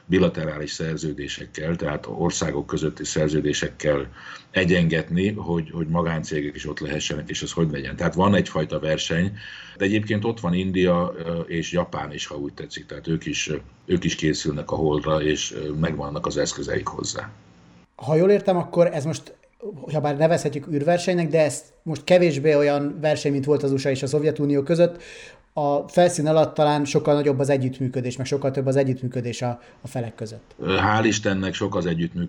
bilaterális 0.06 0.70
szerződésekkel, 0.70 1.76
tehát 1.76 2.06
országok 2.06 2.66
közötti 2.66 3.04
szerződésekkel 3.04 4.06
egyengetni, 4.50 5.32
hogy, 5.32 5.70
hogy 5.70 5.86
magáncégek 5.88 6.54
is 6.54 6.68
ott 6.68 6.78
lehessenek, 6.78 7.30
és 7.30 7.42
ez 7.42 7.52
hogy 7.52 7.70
legyen. 7.70 7.96
Tehát 7.96 8.14
van 8.14 8.34
egyfajta 8.34 8.78
verseny, 8.78 9.36
de 9.76 9.84
egyébként 9.84 10.24
ott 10.24 10.40
van 10.40 10.54
India 10.54 11.14
és 11.46 11.72
Japán 11.72 12.12
is, 12.12 12.26
ha 12.26 12.36
úgy 12.36 12.52
tetszik, 12.52 12.86
tehát 12.86 13.08
ők 13.08 13.26
is, 13.26 13.50
ők 13.86 14.04
is 14.04 14.14
készülnek 14.14 14.70
a 14.70 14.76
holdra, 14.76 15.22
és 15.22 15.54
megvannak 15.80 16.26
az 16.26 16.36
eszközeik 16.36 16.86
hozzá. 16.86 17.30
Ha 17.96 18.14
jól 18.14 18.30
értem, 18.30 18.56
akkor 18.56 18.86
ez 18.86 19.04
most 19.04 19.34
ha 19.92 20.00
bár 20.00 20.16
nevezhetjük 20.16 20.66
űrversenynek, 20.72 21.28
de 21.28 21.44
ez 21.44 21.62
most 21.82 22.04
kevésbé 22.04 22.54
olyan 22.54 22.98
verseny, 23.00 23.32
mint 23.32 23.44
volt 23.44 23.62
az 23.62 23.72
USA 23.72 23.90
és 23.90 24.02
a 24.02 24.06
Szovjetunió 24.06 24.62
között, 24.62 25.02
a 25.52 25.88
felszín 25.88 26.26
alatt 26.26 26.54
talán 26.54 26.84
sokkal 26.84 27.14
nagyobb 27.14 27.38
az 27.38 27.48
együttműködés, 27.48 28.16
meg 28.16 28.26
sokkal 28.26 28.50
több 28.50 28.66
az 28.66 28.76
együttműködés 28.76 29.42
a, 29.42 29.60
a 29.80 29.88
felek 29.88 30.14
között. 30.14 30.54
Hál' 30.62 31.04
Istennek 31.04 31.54
sok 31.54 31.76
az 31.76 31.86
együttműködés 31.86 32.26